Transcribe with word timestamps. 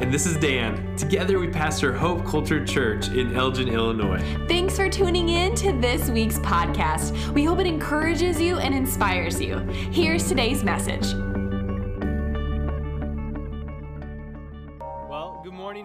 And 0.00 0.12
this 0.12 0.26
is 0.26 0.36
Dan. 0.36 0.96
Together 0.96 1.38
we 1.38 1.48
pastor 1.48 1.92
Hope 1.92 2.26
Culture 2.26 2.64
Church 2.64 3.08
in 3.08 3.34
Elgin, 3.36 3.68
Illinois. 3.68 4.20
Thanks 4.48 4.76
for 4.76 4.90
tuning 4.90 5.28
in 5.28 5.54
to 5.54 5.72
this 5.72 6.10
week's 6.10 6.38
podcast. 6.40 7.28
We 7.32 7.44
hope 7.44 7.60
it 7.60 7.66
encourages 7.66 8.40
you 8.40 8.58
and 8.58 8.74
inspires 8.74 9.40
you. 9.40 9.58
Here's 9.92 10.28
today's 10.28 10.64
message. 10.64 11.33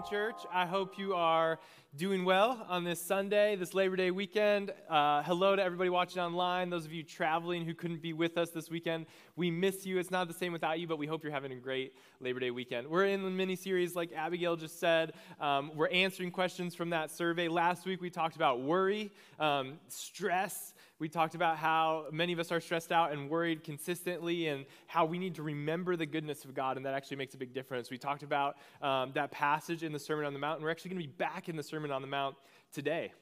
Church. 0.04 0.36
I 0.54 0.66
hope 0.66 0.98
you 0.98 1.16
are 1.16 1.60
doing 1.96 2.24
well 2.24 2.66
on 2.70 2.84
this 2.84 3.02
Sunday, 3.02 3.56
this 3.56 3.74
Labor 3.74 3.96
Day 3.96 4.12
weekend. 4.12 4.72
Uh, 4.90 5.24
hello 5.24 5.56
to 5.56 5.64
everybody 5.64 5.90
watching 5.90 6.22
online, 6.22 6.70
those 6.70 6.86
of 6.86 6.94
you 6.94 7.04
traveling 7.04 7.66
who 7.66 7.74
couldn't 7.74 8.02
be 8.02 8.14
with 8.14 8.38
us 8.38 8.52
this 8.52 8.70
weekend. 8.70 9.08
We 9.36 9.50
miss 9.50 9.86
you. 9.86 9.98
It's 9.98 10.12
not 10.12 10.28
the 10.28 10.34
same 10.34 10.54
without 10.54 10.80
you, 10.80 10.88
but 10.88 11.00
we 11.00 11.08
hope 11.08 11.24
you're 11.24 11.34
having 11.34 11.52
a 11.52 11.56
great 11.56 11.96
Labor 12.22 12.40
Day 12.40 12.52
weekend. 12.52 12.88
We're 12.88 13.06
in 13.06 13.24
the 13.24 13.30
mini 13.30 13.56
series, 13.56 13.96
like 13.96 14.12
Abigail 14.14 14.56
just 14.56 14.80
said. 14.80 15.14
Um, 15.40 15.72
we're 15.76 15.90
answering 15.90 16.32
questions 16.32 16.76
from 16.76 16.92
that 16.92 17.10
survey. 17.12 17.48
Last 17.48 17.86
week 17.86 18.02
we 18.02 18.10
talked 18.10 18.36
about 18.36 18.62
worry, 18.62 19.12
um, 19.40 19.80
stress. 19.88 20.74
We 21.00 21.08
talked 21.08 21.34
about 21.34 21.58
how 21.58 22.08
many 22.12 22.34
of 22.34 22.40
us 22.40 22.52
are 22.52 22.60
stressed 22.60 22.92
out 22.92 23.14
and 23.14 23.30
worried 23.30 23.64
consistently, 23.64 24.48
and 24.48 24.66
how 24.88 25.06
we 25.06 25.18
need 25.18 25.36
to 25.36 25.44
remember 25.44 25.96
the 25.96 26.06
goodness 26.06 26.44
of 26.44 26.54
God, 26.54 26.76
and 26.76 26.86
that 26.86 26.94
actually 26.94 27.18
makes 27.18 27.34
a 27.34 27.38
big 27.38 27.54
difference. 27.54 27.90
We 27.90 27.98
talked 27.98 28.24
about 28.24 28.58
um, 28.82 29.12
that 29.14 29.32
passage 29.32 29.84
in 29.84 29.94
the 29.94 30.00
Sermon 30.00 30.26
on 30.26 30.34
the 30.34 30.40
Mount, 30.40 30.58
and 30.58 30.66
we're 30.66 30.72
actually 30.72 30.92
going 30.92 31.02
to 31.02 31.08
be 31.08 31.14
back 31.14 31.48
in 31.48 31.56
the 31.56 31.64
Sermon 31.64 31.90
on 31.90 32.02
the 32.02 32.08
Mount 32.08 32.36
today. 32.74 33.14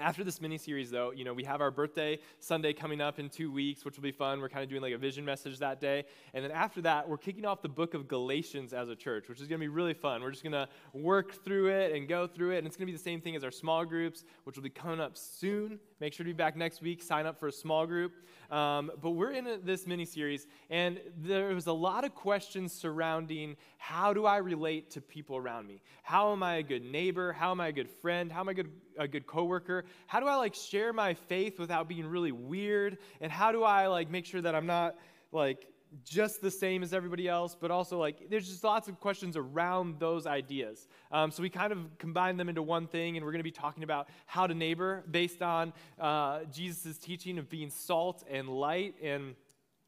After 0.00 0.22
this 0.22 0.40
mini 0.40 0.58
series, 0.58 0.90
though, 0.90 1.10
you 1.10 1.24
know, 1.24 1.34
we 1.34 1.42
have 1.44 1.60
our 1.60 1.70
birthday 1.70 2.18
Sunday 2.38 2.72
coming 2.72 3.00
up 3.00 3.18
in 3.18 3.28
two 3.28 3.50
weeks, 3.50 3.84
which 3.84 3.96
will 3.96 4.02
be 4.02 4.12
fun. 4.12 4.40
We're 4.40 4.48
kind 4.48 4.62
of 4.62 4.70
doing 4.70 4.80
like 4.80 4.92
a 4.92 4.98
vision 4.98 5.24
message 5.24 5.58
that 5.58 5.80
day. 5.80 6.04
And 6.34 6.44
then 6.44 6.52
after 6.52 6.80
that, 6.82 7.08
we're 7.08 7.18
kicking 7.18 7.44
off 7.44 7.62
the 7.62 7.68
book 7.68 7.94
of 7.94 8.06
Galatians 8.06 8.72
as 8.72 8.88
a 8.88 8.94
church, 8.94 9.28
which 9.28 9.40
is 9.40 9.48
going 9.48 9.58
to 9.58 9.64
be 9.64 9.68
really 9.68 9.94
fun. 9.94 10.22
We're 10.22 10.30
just 10.30 10.44
going 10.44 10.52
to 10.52 10.68
work 10.92 11.44
through 11.44 11.68
it 11.70 11.94
and 11.94 12.08
go 12.08 12.26
through 12.26 12.52
it. 12.52 12.58
And 12.58 12.66
it's 12.66 12.76
going 12.76 12.86
to 12.86 12.92
be 12.92 12.96
the 12.96 13.02
same 13.02 13.20
thing 13.20 13.34
as 13.34 13.42
our 13.42 13.50
small 13.50 13.84
groups, 13.84 14.24
which 14.44 14.56
will 14.56 14.62
be 14.62 14.70
coming 14.70 15.00
up 15.00 15.16
soon. 15.16 15.80
Make 16.00 16.12
sure 16.12 16.24
to 16.24 16.28
be 16.28 16.36
back 16.36 16.56
next 16.56 16.80
week. 16.80 17.02
Sign 17.02 17.26
up 17.26 17.38
for 17.40 17.48
a 17.48 17.52
small 17.52 17.86
group. 17.86 18.12
Um, 18.50 18.90
but 19.02 19.10
we're 19.10 19.32
in 19.32 19.46
a, 19.46 19.58
this 19.58 19.86
mini 19.86 20.06
series, 20.06 20.46
and 20.70 21.00
there 21.18 21.54
was 21.54 21.66
a 21.66 21.72
lot 21.72 22.04
of 22.04 22.14
questions 22.14 22.72
surrounding 22.72 23.56
how 23.76 24.14
do 24.14 24.24
I 24.24 24.38
relate 24.38 24.90
to 24.92 25.00
people 25.02 25.36
around 25.36 25.66
me? 25.66 25.82
How 26.02 26.32
am 26.32 26.42
I 26.42 26.56
a 26.56 26.62
good 26.62 26.82
neighbor? 26.82 27.32
How 27.32 27.50
am 27.50 27.60
I 27.60 27.68
a 27.68 27.72
good 27.72 27.90
friend? 27.90 28.32
How 28.32 28.40
am 28.40 28.48
I 28.48 28.52
a 28.52 28.54
good, 28.54 28.70
a 28.98 29.08
good 29.08 29.26
coworker? 29.26 29.84
How 30.06 30.20
do 30.20 30.26
I 30.26 30.36
like 30.36 30.54
share 30.54 30.92
my 30.92 31.14
faith 31.14 31.58
without 31.58 31.88
being 31.88 32.06
really 32.06 32.32
weird? 32.32 32.98
And 33.20 33.30
how 33.30 33.52
do 33.52 33.62
I 33.62 33.86
like 33.86 34.10
make 34.10 34.26
sure 34.26 34.40
that 34.40 34.54
I'm 34.54 34.66
not 34.66 34.96
like 35.32 35.66
just 36.04 36.40
the 36.40 36.50
same 36.50 36.82
as 36.82 36.92
everybody 36.92 37.28
else, 37.28 37.56
but 37.58 37.70
also 37.70 37.98
like 37.98 38.28
there's 38.30 38.48
just 38.48 38.64
lots 38.64 38.88
of 38.88 39.00
questions 39.00 39.36
around 39.36 39.98
those 39.98 40.26
ideas. 40.26 40.86
Um, 41.10 41.30
so 41.30 41.42
we 41.42 41.50
kind 41.50 41.72
of 41.72 41.78
combine 41.98 42.36
them 42.36 42.48
into 42.48 42.62
one 42.62 42.86
thing, 42.86 43.16
and 43.16 43.24
we're 43.24 43.32
going 43.32 43.40
to 43.40 43.44
be 43.44 43.50
talking 43.50 43.82
about 43.82 44.08
how 44.26 44.46
to 44.46 44.54
neighbor 44.54 45.04
based 45.10 45.42
on 45.42 45.72
uh, 45.98 46.40
Jesus' 46.52 46.98
teaching 46.98 47.38
of 47.38 47.48
being 47.48 47.70
salt 47.70 48.22
and 48.30 48.48
light. 48.48 48.94
And 49.02 49.34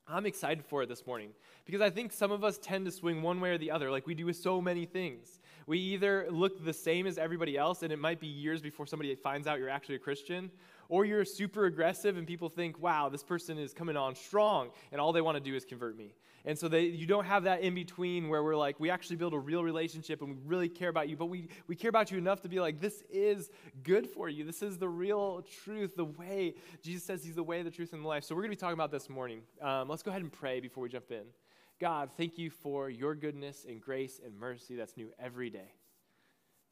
I'm 0.07 0.27
excited 0.27 0.65
for 0.65 0.83
it 0.83 0.89
this 0.89 1.07
morning 1.07 1.31
because 1.67 1.81
I 1.81 1.91
think 1.91 2.13
some 2.13 2.33
of 2.33 2.43
us 2.43 2.59
tend 2.59 2.87
to 2.87 2.91
swing 2.91 3.23
one 3.23 3.41
way 3.41 3.51
or 3.51 3.59
the 3.59 3.71
other, 3.71 3.91
like 3.91 4.07
we 4.07 4.15
do 4.15 4.27
with 4.27 4.37
so 4.37 4.61
many 4.61 4.87
things. 4.87 5.40
We 5.67 5.79
either 5.79 6.27
look 6.31 6.65
the 6.65 6.73
same 6.73 7.07
as 7.07 7.19
everybody 7.19 7.57
else, 7.57 7.83
and 7.83 7.93
it 7.93 7.99
might 7.99 8.21
be 8.21 8.27
years 8.27 8.61
before 8.61 8.87
somebody 8.87 9.15
finds 9.15 9.47
out 9.47 9.59
you're 9.59 9.69
actually 9.69 9.97
a 9.97 10.01
Christian, 10.01 10.51
or 10.89 11.05
you're 11.05 11.25
super 11.25 11.67
aggressive 11.67 12.17
and 12.17 12.27
people 12.27 12.49
think, 12.49 12.79
wow, 12.81 13.09
this 13.09 13.23
person 13.23 13.59
is 13.59 13.73
coming 13.73 13.97
on 13.97 14.15
strong, 14.15 14.71
and 14.91 15.01
all 15.01 15.13
they 15.13 15.21
want 15.21 15.37
to 15.37 15.43
do 15.43 15.55
is 15.55 15.65
convert 15.65 15.97
me. 15.97 16.15
And 16.45 16.59
so 16.59 16.69
they, 16.69 16.85
you 16.85 17.07
don't 17.07 17.27
have 17.27 17.45
that 17.45 17.61
in 17.61 17.75
between 17.75 18.29
where 18.29 18.43
we're 18.43 18.57
like, 18.57 18.81
we 18.81 18.91
actually 18.91 19.17
build 19.17 19.35
a 19.35 19.39
real 19.39 19.63
relationship 19.63 20.23
and 20.23 20.31
we 20.31 20.37
really 20.47 20.69
care 20.69 20.89
about 20.89 21.09
you, 21.09 21.17
but 21.17 21.27
we, 21.27 21.49
we 21.67 21.77
care 21.77 21.91
about 21.91 22.11
you 22.11 22.17
enough 22.17 22.41
to 22.43 22.49
be 22.49 22.61
like, 22.61 22.81
this 22.81 23.03
is 23.11 23.51
good 23.83 24.09
for 24.09 24.29
you. 24.29 24.43
This 24.43 24.63
is 24.63 24.79
the 24.79 24.89
real 24.89 25.45
truth, 25.65 25.97
the 25.97 26.07
way. 26.07 26.55
Jesus 26.83 27.05
says 27.05 27.23
he's 27.23 27.35
the 27.35 27.43
way, 27.43 27.63
the 27.63 27.71
truth, 27.71 27.93
and 27.93 28.03
the 28.03 28.09
life. 28.09 28.25
So 28.25 28.35
we're 28.35 28.41
going 28.43 28.53
to 28.53 28.57
be 28.57 28.61
talking 28.61 28.75
about 28.75 28.91
this 28.91 29.11
morning. 29.11 29.43
Um, 29.61 29.89
let's 29.89 30.03
go 30.03 30.11
ahead 30.11 30.23
and 30.23 30.33
pray 30.33 30.61
before 30.61 30.83
we 30.83 30.89
jump 30.89 31.11
in. 31.11 31.25
God, 31.81 32.11
thank 32.17 32.37
you 32.37 32.51
for 32.51 32.91
your 32.91 33.15
goodness 33.15 33.65
and 33.67 33.81
grace 33.81 34.21
and 34.23 34.39
mercy 34.39 34.77
that's 34.77 34.99
new 34.99 35.09
every 35.19 35.49
day. 35.49 35.73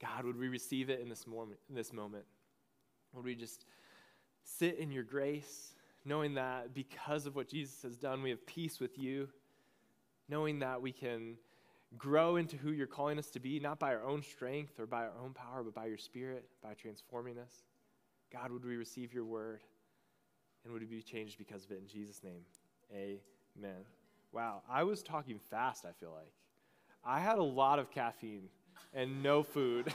God, 0.02 0.26
would 0.26 0.38
we 0.38 0.48
receive 0.48 0.90
it 0.90 1.00
in 1.00 1.08
this 1.08 1.26
moment? 1.26 1.58
In 1.70 1.74
this 1.74 1.94
moment? 1.94 2.24
Would 3.14 3.24
we 3.24 3.34
just 3.34 3.64
sit 4.44 4.78
in 4.78 4.92
your 4.92 5.04
grace, 5.04 5.72
knowing 6.04 6.34
that 6.34 6.74
because 6.74 7.24
of 7.24 7.34
what 7.34 7.48
Jesus 7.48 7.82
has 7.82 7.96
done, 7.96 8.22
we 8.22 8.30
have 8.30 8.46
peace 8.46 8.80
with 8.80 8.98
you, 8.98 9.28
knowing 10.28 10.58
that 10.58 10.82
we 10.82 10.92
can 10.92 11.38
grow 11.96 12.36
into 12.36 12.58
who 12.58 12.70
you're 12.70 12.86
calling 12.86 13.18
us 13.18 13.30
to 13.30 13.40
be, 13.40 13.58
not 13.58 13.78
by 13.78 13.94
our 13.94 14.04
own 14.04 14.22
strength 14.22 14.78
or 14.78 14.86
by 14.86 15.04
our 15.04 15.14
own 15.24 15.32
power, 15.32 15.62
but 15.62 15.74
by 15.74 15.86
your 15.86 15.96
Spirit, 15.96 16.44
by 16.62 16.74
transforming 16.74 17.38
us. 17.38 17.62
God, 18.30 18.52
would 18.52 18.64
we 18.64 18.76
receive 18.76 19.14
your 19.14 19.24
word 19.24 19.62
and 20.64 20.72
would 20.72 20.82
we 20.82 20.96
be 20.96 21.02
changed 21.02 21.38
because 21.38 21.64
of 21.64 21.70
it? 21.70 21.78
In 21.78 21.88
Jesus' 21.88 22.22
name, 22.22 22.42
amen. 22.92 23.86
Wow, 24.32 24.62
I 24.68 24.84
was 24.84 25.02
talking 25.02 25.40
fast, 25.50 25.84
I 25.84 25.92
feel 25.98 26.12
like. 26.12 26.32
I 27.04 27.20
had 27.20 27.38
a 27.38 27.42
lot 27.42 27.78
of 27.78 27.90
caffeine 27.90 28.48
and 28.92 29.22
no 29.22 29.42
food. 29.42 29.92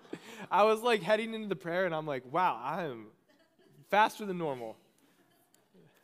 I 0.50 0.64
was 0.64 0.82
like 0.82 1.02
heading 1.02 1.34
into 1.34 1.48
the 1.48 1.56
prayer 1.56 1.86
and 1.86 1.94
I'm 1.94 2.06
like, 2.06 2.24
wow, 2.30 2.60
I'm 2.62 3.06
faster 3.90 4.26
than 4.26 4.38
normal. 4.38 4.76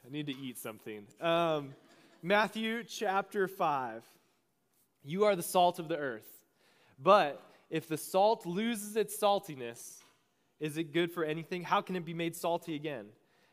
I 0.06 0.12
need 0.12 0.26
to 0.26 0.37
eat 0.37 0.59
something. 0.59 1.06
Um, 1.20 1.75
Matthew 2.22 2.84
chapter 2.84 3.48
5. 3.48 4.04
You 5.04 5.25
are 5.25 5.34
the 5.34 5.43
salt 5.43 5.78
of 5.78 5.88
the 5.88 5.97
earth. 5.97 6.28
But 7.03 7.43
if 7.70 7.88
the 7.88 7.97
salt 7.97 8.47
loses 8.47 8.97
its 8.97 9.16
saltiness, 9.16 9.99
is 10.60 10.76
it 10.76 10.93
good 10.93 11.10
for 11.10 11.25
anything? 11.25 11.64
How 11.64 11.81
can 11.81 11.97
it 11.97 12.04
be 12.04 12.14
made 12.14 12.37
salty 12.37 12.76
again? 12.76 13.06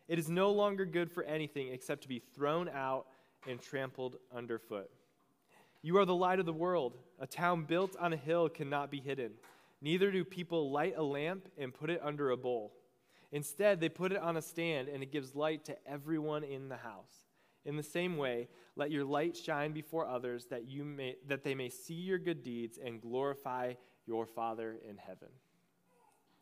It 0.08 0.20
is 0.20 0.30
no 0.30 0.52
longer 0.52 0.86
good 0.86 1.12
for 1.12 1.24
anything 1.24 1.70
except 1.70 2.04
to 2.04 2.08
be 2.08 2.22
thrown 2.36 2.70
out 2.70 3.08
and 3.48 3.62
trampled 3.62 4.18
underfoot. 4.36 4.90
You 5.82 5.98
are 5.98 6.06
the 6.06 6.16
light 6.16 6.40
of 6.40 6.46
the 6.46 6.54
world. 6.54 6.98
A 7.20 7.28
town 7.28 7.64
built 7.64 7.96
on 7.98 8.14
a 8.14 8.18
hill 8.18 8.50
cannot 8.50 8.92
be 8.92 9.00
hidden. 9.00 9.32
Neither 9.82 10.12
do 10.12 10.26
people 10.26 10.72
light 10.72 10.96
a 10.98 11.04
lamp 11.04 11.48
and 11.58 11.74
put 11.74 11.90
it 11.90 12.02
under 12.04 12.32
a 12.32 12.38
bowl. 12.38 12.74
Instead, 13.32 13.80
they 13.80 13.90
put 13.90 14.12
it 14.12 14.18
on 14.18 14.38
a 14.38 14.42
stand, 14.42 14.90
and 14.90 15.04
it 15.04 15.12
gives 15.12 15.36
light 15.36 15.64
to 15.66 15.78
everyone 15.88 16.44
in 16.44 16.68
the 16.68 16.78
house. 16.78 17.24
In 17.64 17.78
the 17.78 17.84
same 17.84 18.18
way, 18.18 18.48
let 18.76 18.92
your 18.92 19.06
light 19.06 19.38
shine 19.38 19.72
before 19.72 20.08
others 20.08 20.46
that, 20.48 20.68
you 20.68 20.84
may, 20.84 21.16
that 21.28 21.44
they 21.44 21.54
may 21.54 21.70
see 21.70 21.94
your 21.94 22.18
good 22.18 22.44
deeds 22.44 22.80
and 22.84 23.02
glorify 23.02 23.74
your 24.06 24.26
Father 24.26 24.78
in 24.88 24.98
heaven. 24.98 25.30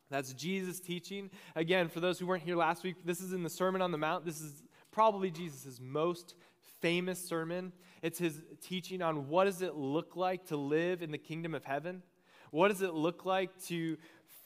That's 0.10 0.34
Jesus' 0.34 0.80
teaching. 0.80 1.30
Again, 1.56 1.90
for 1.90 2.00
those 2.00 2.18
who 2.18 2.26
weren't 2.26 2.44
here 2.44 2.56
last 2.56 2.84
week, 2.84 2.96
this 3.04 3.20
is 3.20 3.34
in 3.34 3.44
the 3.44 3.50
Sermon 3.50 3.82
on 3.82 3.92
the 3.92 3.98
Mount. 3.98 4.24
This 4.24 4.40
is 4.40 4.64
probably 4.92 5.30
Jesus' 5.30 5.80
most 5.82 6.36
famous 6.82 7.24
sermon. 7.24 7.72
It's 8.02 8.20
his 8.20 8.42
teaching 8.62 9.02
on 9.02 9.28
what 9.28 9.46
does 9.46 9.62
it 9.62 9.76
look 9.76 10.16
like 10.16 10.46
to 10.48 10.58
live 10.58 11.02
in 11.02 11.12
the 11.12 11.18
kingdom 11.18 11.56
of 11.56 11.66
heaven? 11.66 12.04
What 12.52 12.70
does 12.70 12.82
it 12.82 12.94
look 12.94 13.26
like 13.26 13.62
to 13.66 13.98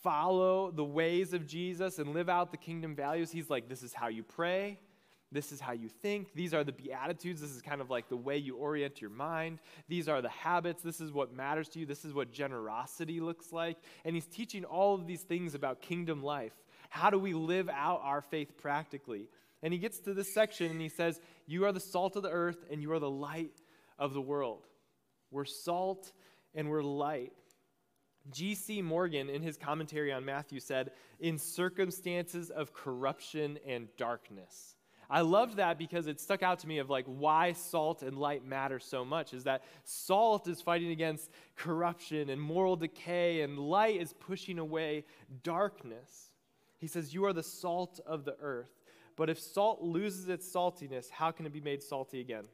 follow 0.01 0.71
the 0.71 0.83
ways 0.83 1.33
of 1.33 1.45
Jesus 1.45 1.99
and 1.99 2.13
live 2.13 2.29
out 2.29 2.51
the 2.51 2.57
kingdom 2.57 2.95
values, 2.95 3.31
he's 3.31 3.49
like, 3.49 3.69
this 3.69 3.83
is 3.83 3.93
how 3.93 4.07
you 4.07 4.23
pray. 4.23 4.79
This 5.33 5.53
is 5.53 5.61
how 5.61 5.71
you 5.71 5.87
think. 5.87 6.33
These 6.33 6.53
are 6.53 6.63
the 6.63 6.73
Beatitudes. 6.73 7.39
This 7.39 7.51
is 7.51 7.61
kind 7.61 7.79
of 7.79 7.89
like 7.89 8.09
the 8.09 8.17
way 8.17 8.37
you 8.37 8.57
orient 8.57 8.99
your 8.99 9.09
mind. 9.09 9.59
These 9.87 10.09
are 10.09 10.21
the 10.21 10.29
habits. 10.29 10.83
This 10.83 10.99
is 10.99 11.13
what 11.13 11.33
matters 11.33 11.69
to 11.69 11.79
you. 11.79 11.85
This 11.85 12.03
is 12.03 12.13
what 12.13 12.33
generosity 12.33 13.21
looks 13.21 13.53
like. 13.53 13.77
And 14.03 14.13
he's 14.13 14.25
teaching 14.25 14.65
all 14.65 14.93
of 14.93 15.07
these 15.07 15.21
things 15.21 15.55
about 15.55 15.81
kingdom 15.81 16.21
life. 16.21 16.51
How 16.89 17.09
do 17.09 17.17
we 17.17 17.33
live 17.33 17.69
out 17.69 18.01
our 18.03 18.21
faith 18.21 18.57
practically? 18.57 19.29
And 19.63 19.73
he 19.73 19.79
gets 19.79 19.99
to 19.99 20.13
this 20.13 20.33
section 20.33 20.71
and 20.71 20.81
he 20.81 20.89
says, 20.89 21.19
You 21.45 21.65
are 21.65 21.71
the 21.71 21.79
salt 21.79 22.15
of 22.15 22.23
the 22.23 22.31
earth 22.31 22.65
and 22.71 22.81
you 22.81 22.91
are 22.93 22.99
the 22.99 23.09
light 23.09 23.61
of 23.99 24.13
the 24.13 24.21
world. 24.21 24.67
We're 25.29 25.45
salt 25.45 26.11
and 26.55 26.69
we're 26.69 26.83
light. 26.83 27.33
G.C. 28.29 28.81
Morgan, 28.81 29.29
in 29.29 29.41
his 29.41 29.57
commentary 29.57 30.11
on 30.11 30.25
Matthew, 30.25 30.59
said, 30.59 30.91
in 31.19 31.37
circumstances 31.37 32.51
of 32.51 32.73
corruption 32.73 33.57
and 33.65 33.87
darkness. 33.97 34.75
I 35.09 35.21
loved 35.21 35.57
that 35.57 35.77
because 35.77 36.07
it 36.07 36.21
stuck 36.21 36.41
out 36.41 36.59
to 36.59 36.67
me 36.67 36.77
of 36.77 36.89
like 36.89 37.05
why 37.05 37.51
salt 37.51 38.01
and 38.01 38.17
light 38.17 38.45
matter 38.45 38.79
so 38.79 39.03
much 39.03 39.33
is 39.33 39.43
that 39.43 39.63
salt 39.83 40.47
is 40.47 40.61
fighting 40.61 40.91
against 40.91 41.31
corruption 41.57 42.29
and 42.29 42.39
moral 42.39 42.77
decay, 42.77 43.41
and 43.41 43.59
light 43.59 43.99
is 43.99 44.13
pushing 44.13 44.57
away 44.57 45.03
darkness. 45.43 46.31
He 46.77 46.87
says, 46.87 47.13
You 47.13 47.25
are 47.25 47.33
the 47.33 47.43
salt 47.43 47.99
of 48.05 48.23
the 48.23 48.37
earth. 48.39 48.71
But 49.15 49.29
if 49.29 49.39
salt 49.39 49.81
loses 49.81 50.29
its 50.29 50.51
saltiness, 50.51 51.09
how 51.09 51.31
can 51.31 51.45
it 51.45 51.53
be 51.53 51.61
made 51.61 51.83
salty 51.83 52.19
again? 52.19 52.45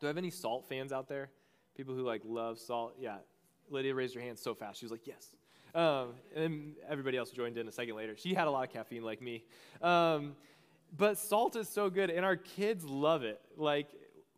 Do 0.00 0.06
I 0.06 0.08
have 0.08 0.18
any 0.18 0.30
salt 0.30 0.68
fans 0.68 0.92
out 0.92 1.08
there? 1.08 1.30
People 1.76 1.94
who 1.94 2.02
like 2.02 2.22
love 2.24 2.58
salt? 2.58 2.94
Yeah, 2.98 3.16
Lydia 3.70 3.94
raised 3.94 4.14
her 4.14 4.20
hand 4.20 4.38
so 4.38 4.54
fast. 4.54 4.78
She 4.78 4.84
was 4.84 4.92
like, 4.92 5.06
yes. 5.06 5.34
Um, 5.74 6.14
and 6.34 6.74
everybody 6.88 7.16
else 7.16 7.30
joined 7.30 7.58
in 7.58 7.68
a 7.68 7.72
second 7.72 7.96
later. 7.96 8.16
She 8.16 8.34
had 8.34 8.46
a 8.46 8.50
lot 8.50 8.66
of 8.66 8.72
caffeine 8.72 9.02
like 9.02 9.20
me. 9.20 9.44
Um, 9.82 10.36
but 10.96 11.18
salt 11.18 11.56
is 11.56 11.68
so 11.68 11.90
good, 11.90 12.10
and 12.10 12.24
our 12.24 12.36
kids 12.36 12.84
love 12.84 13.24
it. 13.24 13.40
Like, 13.56 13.88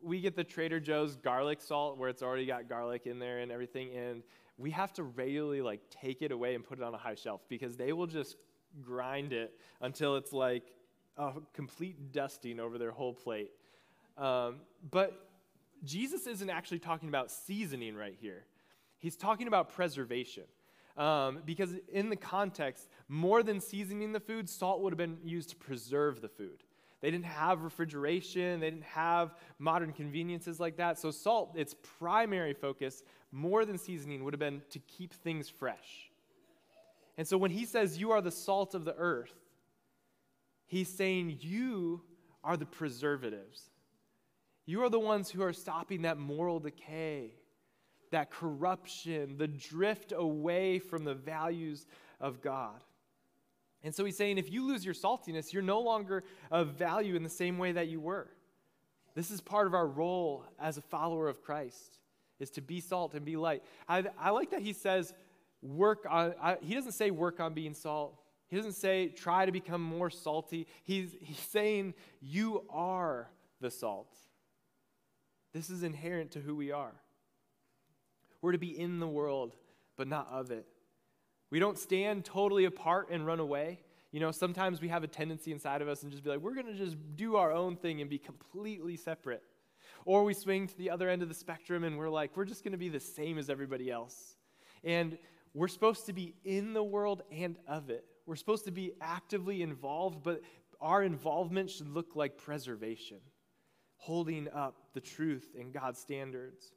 we 0.02 0.20
get 0.20 0.34
the 0.34 0.44
Trader 0.44 0.80
Joe's 0.80 1.16
garlic 1.16 1.60
salt 1.60 1.98
where 1.98 2.08
it's 2.08 2.22
already 2.22 2.46
got 2.46 2.68
garlic 2.68 3.06
in 3.06 3.18
there 3.18 3.38
and 3.38 3.52
everything, 3.52 3.94
and 3.94 4.22
we 4.56 4.70
have 4.72 4.92
to 4.94 5.04
regularly 5.04 5.62
like 5.62 5.80
take 5.90 6.22
it 6.22 6.32
away 6.32 6.54
and 6.54 6.64
put 6.64 6.78
it 6.78 6.84
on 6.84 6.94
a 6.94 6.98
high 6.98 7.14
shelf 7.14 7.42
because 7.48 7.76
they 7.76 7.92
will 7.92 8.06
just 8.06 8.36
grind 8.82 9.32
it 9.32 9.54
until 9.80 10.16
it's 10.16 10.32
like 10.32 10.64
a 11.18 11.32
complete 11.52 12.12
dusting 12.12 12.60
over 12.60 12.78
their 12.78 12.92
whole 12.92 13.12
plate. 13.12 13.50
Um, 14.16 14.56
but 14.90 15.28
Jesus 15.84 16.26
isn't 16.26 16.48
actually 16.50 16.78
talking 16.78 17.08
about 17.08 17.30
seasoning 17.30 17.94
right 17.94 18.16
here. 18.20 18.44
He's 18.98 19.16
talking 19.16 19.46
about 19.48 19.72
preservation. 19.72 20.44
Um, 20.96 21.40
because 21.44 21.74
in 21.92 22.10
the 22.10 22.16
context, 22.16 22.88
more 23.08 23.44
than 23.44 23.60
seasoning 23.60 24.12
the 24.12 24.20
food, 24.20 24.48
salt 24.48 24.80
would 24.80 24.92
have 24.92 24.98
been 24.98 25.18
used 25.22 25.50
to 25.50 25.56
preserve 25.56 26.20
the 26.20 26.28
food. 26.28 26.64
They 27.00 27.12
didn't 27.12 27.26
have 27.26 27.62
refrigeration, 27.62 28.58
they 28.58 28.70
didn't 28.70 28.84
have 28.84 29.34
modern 29.60 29.92
conveniences 29.92 30.58
like 30.58 30.76
that. 30.78 30.98
So, 30.98 31.12
salt, 31.12 31.52
its 31.54 31.76
primary 32.00 32.54
focus, 32.54 33.04
more 33.30 33.64
than 33.64 33.78
seasoning, 33.78 34.24
would 34.24 34.34
have 34.34 34.40
been 34.40 34.62
to 34.70 34.80
keep 34.80 35.14
things 35.14 35.48
fresh. 35.48 36.10
And 37.16 37.26
so, 37.26 37.38
when 37.38 37.52
he 37.52 37.64
says, 37.64 37.98
You 37.98 38.10
are 38.10 38.20
the 38.20 38.32
salt 38.32 38.74
of 38.74 38.84
the 38.84 38.96
earth, 38.96 39.34
he's 40.68 40.88
saying, 40.88 41.38
You 41.40 42.02
are 42.44 42.56
the 42.56 42.66
preservatives. 42.66 43.70
You 44.64 44.82
are 44.82 44.90
the 44.90 45.00
ones 45.00 45.30
who 45.30 45.42
are 45.42 45.52
stopping 45.52 46.02
that 46.02 46.18
moral 46.18 46.60
decay, 46.60 47.32
that 48.10 48.30
corruption, 48.30 49.38
the 49.38 49.48
drift 49.48 50.12
away 50.14 50.78
from 50.78 51.04
the 51.04 51.14
values 51.14 51.86
of 52.20 52.40
God. 52.42 52.84
And 53.82 53.94
so 53.94 54.04
he's 54.04 54.16
saying 54.16 54.38
if 54.38 54.50
you 54.52 54.66
lose 54.66 54.84
your 54.84 54.94
saltiness, 54.94 55.52
you're 55.52 55.62
no 55.62 55.80
longer 55.80 56.24
of 56.50 56.74
value 56.74 57.14
in 57.14 57.22
the 57.22 57.28
same 57.28 57.58
way 57.58 57.72
that 57.72 57.88
you 57.88 58.00
were. 58.00 58.28
This 59.14 59.30
is 59.30 59.40
part 59.40 59.66
of 59.66 59.74
our 59.74 59.86
role 59.86 60.44
as 60.60 60.78
a 60.78 60.82
follower 60.82 61.28
of 61.28 61.42
Christ, 61.42 61.98
is 62.38 62.50
to 62.50 62.60
be 62.60 62.80
salt 62.80 63.14
and 63.14 63.24
be 63.24 63.36
light. 63.36 63.62
I, 63.88 64.04
I 64.20 64.30
like 64.30 64.50
that 64.50 64.62
he 64.62 64.72
says, 64.72 65.14
work 65.62 66.06
on, 66.08 66.34
I, 66.40 66.56
he 66.60 66.74
doesn't 66.74 66.92
say 66.92 67.10
work 67.10 67.40
on 67.40 67.54
being 67.54 67.74
salt. 67.74 68.20
He 68.48 68.56
doesn't 68.56 68.72
say 68.72 69.08
try 69.08 69.46
to 69.46 69.52
become 69.52 69.82
more 69.82 70.10
salty. 70.10 70.66
He's, 70.82 71.14
he's 71.20 71.38
saying 71.38 71.94
you 72.20 72.64
are 72.70 73.28
the 73.60 73.70
salt. 73.70 74.14
This 75.52 75.70
is 75.70 75.82
inherent 75.82 76.32
to 76.32 76.40
who 76.40 76.54
we 76.56 76.72
are. 76.72 76.94
We're 78.40 78.52
to 78.52 78.58
be 78.58 78.78
in 78.78 79.00
the 79.00 79.08
world, 79.08 79.54
but 79.96 80.08
not 80.08 80.28
of 80.30 80.50
it. 80.50 80.66
We 81.50 81.58
don't 81.58 81.78
stand 81.78 82.24
totally 82.24 82.64
apart 82.64 83.08
and 83.10 83.26
run 83.26 83.40
away. 83.40 83.80
You 84.12 84.20
know, 84.20 84.30
sometimes 84.30 84.80
we 84.80 84.88
have 84.88 85.04
a 85.04 85.08
tendency 85.08 85.52
inside 85.52 85.82
of 85.82 85.88
us 85.88 86.02
and 86.02 86.10
just 86.10 86.24
be 86.24 86.30
like, 86.30 86.40
we're 86.40 86.54
going 86.54 86.66
to 86.66 86.74
just 86.74 86.96
do 87.16 87.36
our 87.36 87.52
own 87.52 87.76
thing 87.76 88.00
and 88.00 88.08
be 88.08 88.18
completely 88.18 88.96
separate. 88.96 89.42
Or 90.04 90.24
we 90.24 90.32
swing 90.32 90.66
to 90.68 90.78
the 90.78 90.90
other 90.90 91.08
end 91.10 91.22
of 91.22 91.28
the 91.28 91.34
spectrum 91.34 91.84
and 91.84 91.98
we're 91.98 92.08
like, 92.08 92.36
we're 92.36 92.46
just 92.46 92.64
going 92.64 92.72
to 92.72 92.78
be 92.78 92.88
the 92.88 93.00
same 93.00 93.38
as 93.38 93.50
everybody 93.50 93.90
else. 93.90 94.36
And 94.84 95.18
we're 95.52 95.68
supposed 95.68 96.06
to 96.06 96.12
be 96.12 96.34
in 96.44 96.72
the 96.72 96.82
world 96.82 97.22
and 97.32 97.56
of 97.66 97.90
it. 97.90 98.04
We're 98.28 98.36
supposed 98.36 98.66
to 98.66 98.70
be 98.70 98.92
actively 99.00 99.62
involved, 99.62 100.22
but 100.22 100.42
our 100.82 101.02
involvement 101.02 101.70
should 101.70 101.88
look 101.88 102.14
like 102.14 102.36
preservation, 102.36 103.20
holding 103.96 104.48
up 104.50 104.76
the 104.92 105.00
truth 105.00 105.54
and 105.58 105.72
God's 105.72 105.98
standards. 105.98 106.75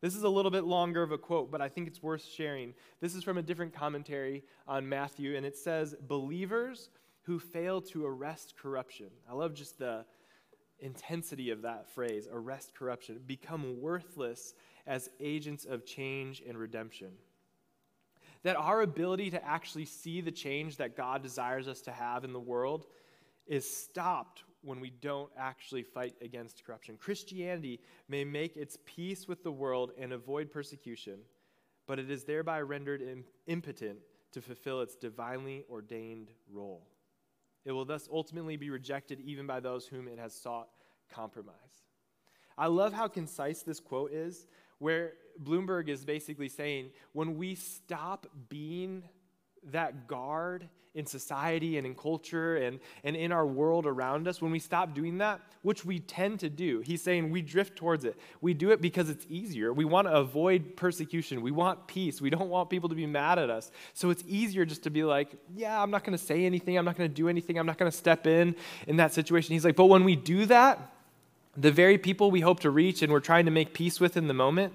This 0.00 0.14
is 0.14 0.22
a 0.22 0.28
little 0.28 0.52
bit 0.52 0.62
longer 0.62 1.02
of 1.02 1.10
a 1.10 1.18
quote, 1.18 1.50
but 1.50 1.60
I 1.60 1.68
think 1.68 1.88
it's 1.88 2.04
worth 2.04 2.24
sharing. 2.24 2.72
This 3.00 3.16
is 3.16 3.24
from 3.24 3.36
a 3.36 3.42
different 3.42 3.74
commentary 3.74 4.44
on 4.68 4.88
Matthew, 4.88 5.34
and 5.34 5.44
it 5.44 5.56
says, 5.56 5.96
Believers 6.06 6.88
who 7.22 7.40
fail 7.40 7.80
to 7.80 8.06
arrest 8.06 8.54
corruption. 8.56 9.08
I 9.28 9.34
love 9.34 9.54
just 9.54 9.80
the 9.80 10.04
intensity 10.78 11.50
of 11.50 11.62
that 11.62 11.90
phrase 11.92 12.28
arrest 12.30 12.74
corruption, 12.76 13.18
become 13.26 13.80
worthless 13.80 14.54
as 14.86 15.10
agents 15.18 15.64
of 15.64 15.84
change 15.84 16.44
and 16.48 16.56
redemption. 16.56 17.10
That 18.42 18.56
our 18.56 18.82
ability 18.82 19.30
to 19.30 19.44
actually 19.44 19.84
see 19.84 20.20
the 20.20 20.32
change 20.32 20.76
that 20.78 20.96
God 20.96 21.22
desires 21.22 21.68
us 21.68 21.80
to 21.82 21.92
have 21.92 22.24
in 22.24 22.32
the 22.32 22.40
world 22.40 22.86
is 23.46 23.68
stopped 23.68 24.44
when 24.62 24.80
we 24.80 24.90
don't 24.90 25.30
actually 25.36 25.82
fight 25.82 26.14
against 26.20 26.64
corruption. 26.64 26.96
Christianity 26.96 27.80
may 28.08 28.24
make 28.24 28.56
its 28.56 28.78
peace 28.84 29.26
with 29.26 29.42
the 29.42 29.52
world 29.52 29.92
and 29.98 30.12
avoid 30.12 30.50
persecution, 30.50 31.18
but 31.86 31.98
it 31.98 32.10
is 32.10 32.24
thereby 32.24 32.60
rendered 32.60 33.02
impotent 33.46 33.98
to 34.32 34.40
fulfill 34.40 34.80
its 34.80 34.94
divinely 34.94 35.64
ordained 35.68 36.30
role. 36.50 36.88
It 37.64 37.72
will 37.72 37.84
thus 37.84 38.08
ultimately 38.10 38.56
be 38.56 38.70
rejected 38.70 39.20
even 39.20 39.46
by 39.46 39.60
those 39.60 39.86
whom 39.86 40.08
it 40.08 40.18
has 40.18 40.34
sought 40.34 40.68
compromise. 41.10 41.84
I 42.56 42.66
love 42.66 42.92
how 42.92 43.08
concise 43.08 43.62
this 43.62 43.80
quote 43.80 44.12
is, 44.12 44.46
where 44.78 45.14
Blomberg 45.38 45.88
is 45.88 46.04
basically 46.04 46.48
saying 46.48 46.90
when 47.12 47.36
we 47.36 47.54
stop 47.54 48.26
being 48.48 49.04
that 49.70 50.06
guard 50.06 50.68
in 50.94 51.06
society 51.06 51.78
and 51.78 51.86
in 51.86 51.94
culture 51.94 52.56
and, 52.56 52.78
and 53.02 53.16
in 53.16 53.32
our 53.32 53.46
world 53.46 53.86
around 53.86 54.28
us, 54.28 54.42
when 54.42 54.52
we 54.52 54.58
stop 54.58 54.94
doing 54.94 55.18
that, 55.18 55.40
which 55.62 55.86
we 55.86 55.98
tend 55.98 56.40
to 56.40 56.50
do, 56.50 56.80
he's 56.80 57.00
saying 57.00 57.30
we 57.30 57.40
drift 57.40 57.76
towards 57.76 58.04
it. 58.04 58.18
We 58.42 58.52
do 58.52 58.70
it 58.72 58.82
because 58.82 59.08
it's 59.08 59.24
easier. 59.30 59.72
We 59.72 59.86
want 59.86 60.06
to 60.06 60.12
avoid 60.12 60.76
persecution. 60.76 61.40
We 61.40 61.50
want 61.50 61.86
peace. 61.86 62.20
We 62.20 62.28
don't 62.28 62.50
want 62.50 62.68
people 62.68 62.90
to 62.90 62.94
be 62.94 63.06
mad 63.06 63.38
at 63.38 63.48
us. 63.48 63.70
So 63.94 64.10
it's 64.10 64.22
easier 64.26 64.66
just 64.66 64.82
to 64.82 64.90
be 64.90 65.02
like, 65.02 65.34
yeah, 65.54 65.80
I'm 65.82 65.90
not 65.90 66.04
going 66.04 66.16
to 66.16 66.22
say 66.22 66.44
anything. 66.44 66.76
I'm 66.76 66.84
not 66.84 66.98
going 66.98 67.08
to 67.08 67.14
do 67.14 67.28
anything. 67.28 67.58
I'm 67.58 67.66
not 67.66 67.78
going 67.78 67.90
to 67.90 67.96
step 67.96 68.26
in 68.26 68.54
in 68.86 68.96
that 68.96 69.14
situation. 69.14 69.54
He's 69.54 69.64
like, 69.64 69.76
but 69.76 69.86
when 69.86 70.04
we 70.04 70.14
do 70.14 70.44
that, 70.46 70.92
the 71.56 71.72
very 71.72 71.96
people 71.96 72.30
we 72.30 72.40
hope 72.40 72.60
to 72.60 72.70
reach 72.70 73.02
and 73.02 73.12
we're 73.12 73.20
trying 73.20 73.46
to 73.46 73.50
make 73.50 73.72
peace 73.72 73.98
with 73.98 74.16
in 74.16 74.26
the 74.26 74.34
moment 74.34 74.74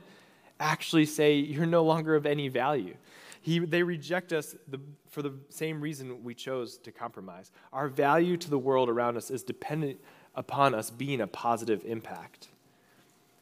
actually 0.59 1.05
say, 1.05 1.35
you're 1.35 1.65
no 1.65 1.83
longer 1.83 2.15
of 2.15 2.25
any 2.25 2.47
value. 2.47 2.95
He, 3.41 3.59
they 3.59 3.83
reject 3.83 4.33
us 4.33 4.55
the, 4.67 4.79
for 5.09 5.21
the 5.21 5.33
same 5.49 5.79
reason 5.79 6.23
we 6.23 6.33
chose 6.33 6.77
to 6.79 6.91
compromise. 6.91 7.51
Our 7.71 7.87
value 7.87 8.37
to 8.37 8.49
the 8.49 8.57
world 8.57 8.89
around 8.89 9.17
us 9.17 9.31
is 9.31 9.43
dependent 9.43 9.99
upon 10.35 10.75
us 10.75 10.89
being 10.89 11.21
a 11.21 11.27
positive 11.27 11.83
impact. 11.85 12.49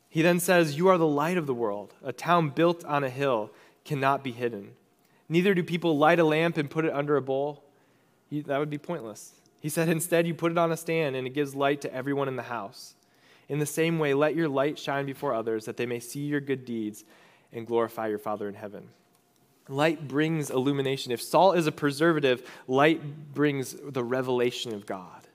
He 0.10 0.22
then 0.22 0.40
says, 0.40 0.78
You 0.78 0.88
are 0.88 0.98
the 0.98 1.08
light 1.08 1.38
of 1.38 1.48
the 1.48 1.54
world. 1.54 1.94
A 2.04 2.14
town 2.14 2.50
built 2.50 2.86
on 2.86 3.04
a 3.04 3.10
hill 3.10 3.52
cannot 3.84 4.24
be 4.24 4.32
hidden. 4.32 4.72
Neither 5.28 5.54
do 5.54 5.64
people 5.64 5.98
light 5.98 6.20
a 6.20 6.24
lamp 6.24 6.58
and 6.58 6.70
put 6.70 6.86
it 6.86 6.94
under 6.94 7.18
a 7.18 7.22
bowl. 7.22 7.64
that 8.32 8.60
would 8.60 8.70
be 8.70 8.78
pointless. 8.78 9.34
He 9.60 9.70
said, 9.70 9.90
Instead, 9.90 10.28
you 10.28 10.34
put 10.34 10.52
it 10.52 10.58
on 10.58 10.72
a 10.72 10.78
stand 10.78 11.16
and 11.16 11.28
it 11.28 11.32
gives 11.32 11.56
light 11.56 11.82
to 11.82 11.94
everyone 11.94 12.28
in 12.28 12.36
the 12.36 12.44
house. 12.44 12.95
In 13.48 13.60
the 13.60 13.66
same 13.66 14.00
way, 14.00 14.14
let 14.14 14.36
your 14.36 14.50
light 14.50 14.80
shine 14.80 15.06
before 15.06 15.34
others 15.34 15.66
that 15.66 15.78
they 15.78 15.86
may 15.86 16.00
see 16.00 16.22
your 16.22 16.42
good 16.42 16.66
deeds 16.66 17.04
and 17.54 17.68
glorify 17.68 18.08
your 18.08 18.20
Father 18.20 18.48
in 18.48 18.56
heaven. 18.56 18.90
Light 19.68 20.08
brings 20.08 20.50
illumination. 20.50 21.12
If 21.12 21.22
salt 21.22 21.58
is 21.58 21.68
a 21.68 21.72
preservative, 21.72 22.48
light 22.68 23.34
brings 23.34 23.74
the 23.74 24.04
revelation 24.04 24.74
of 24.74 24.86
God. 24.86 25.28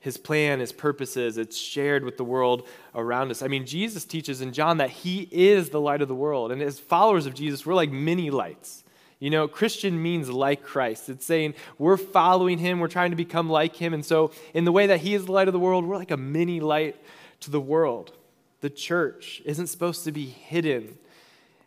His 0.00 0.16
plan, 0.16 0.60
his 0.60 0.72
purposes, 0.72 1.38
it's 1.38 1.56
shared 1.56 2.04
with 2.04 2.16
the 2.16 2.24
world 2.24 2.68
around 2.94 3.30
us. 3.30 3.42
I 3.42 3.48
mean, 3.48 3.66
Jesus 3.66 4.04
teaches 4.04 4.40
in 4.40 4.52
John 4.52 4.78
that 4.78 4.90
he 4.90 5.28
is 5.30 5.70
the 5.70 5.80
light 5.80 6.02
of 6.02 6.08
the 6.08 6.14
world. 6.14 6.52
And 6.52 6.62
as 6.62 6.78
followers 6.78 7.26
of 7.26 7.34
Jesus, 7.34 7.66
we're 7.66 7.74
like 7.74 7.90
mini 7.90 8.30
lights. 8.30 8.84
You 9.20 9.30
know, 9.30 9.48
Christian 9.48 10.00
means 10.00 10.30
like 10.30 10.62
Christ. 10.62 11.08
It's 11.08 11.26
saying 11.26 11.54
we're 11.76 11.96
following 11.96 12.58
him, 12.58 12.78
we're 12.78 12.88
trying 12.88 13.10
to 13.10 13.16
become 13.16 13.50
like 13.50 13.74
him. 13.74 13.92
And 13.92 14.04
so, 14.04 14.30
in 14.54 14.64
the 14.64 14.72
way 14.72 14.86
that 14.86 15.00
he 15.00 15.14
is 15.14 15.26
the 15.26 15.32
light 15.32 15.48
of 15.48 15.52
the 15.52 15.58
world, 15.58 15.84
we're 15.84 15.96
like 15.96 16.12
a 16.12 16.16
mini 16.16 16.60
light 16.60 16.96
to 17.40 17.50
the 17.50 17.60
world. 17.60 18.12
The 18.60 18.70
church 18.70 19.42
isn't 19.44 19.68
supposed 19.68 20.04
to 20.04 20.12
be 20.12 20.26
hidden, 20.26 20.98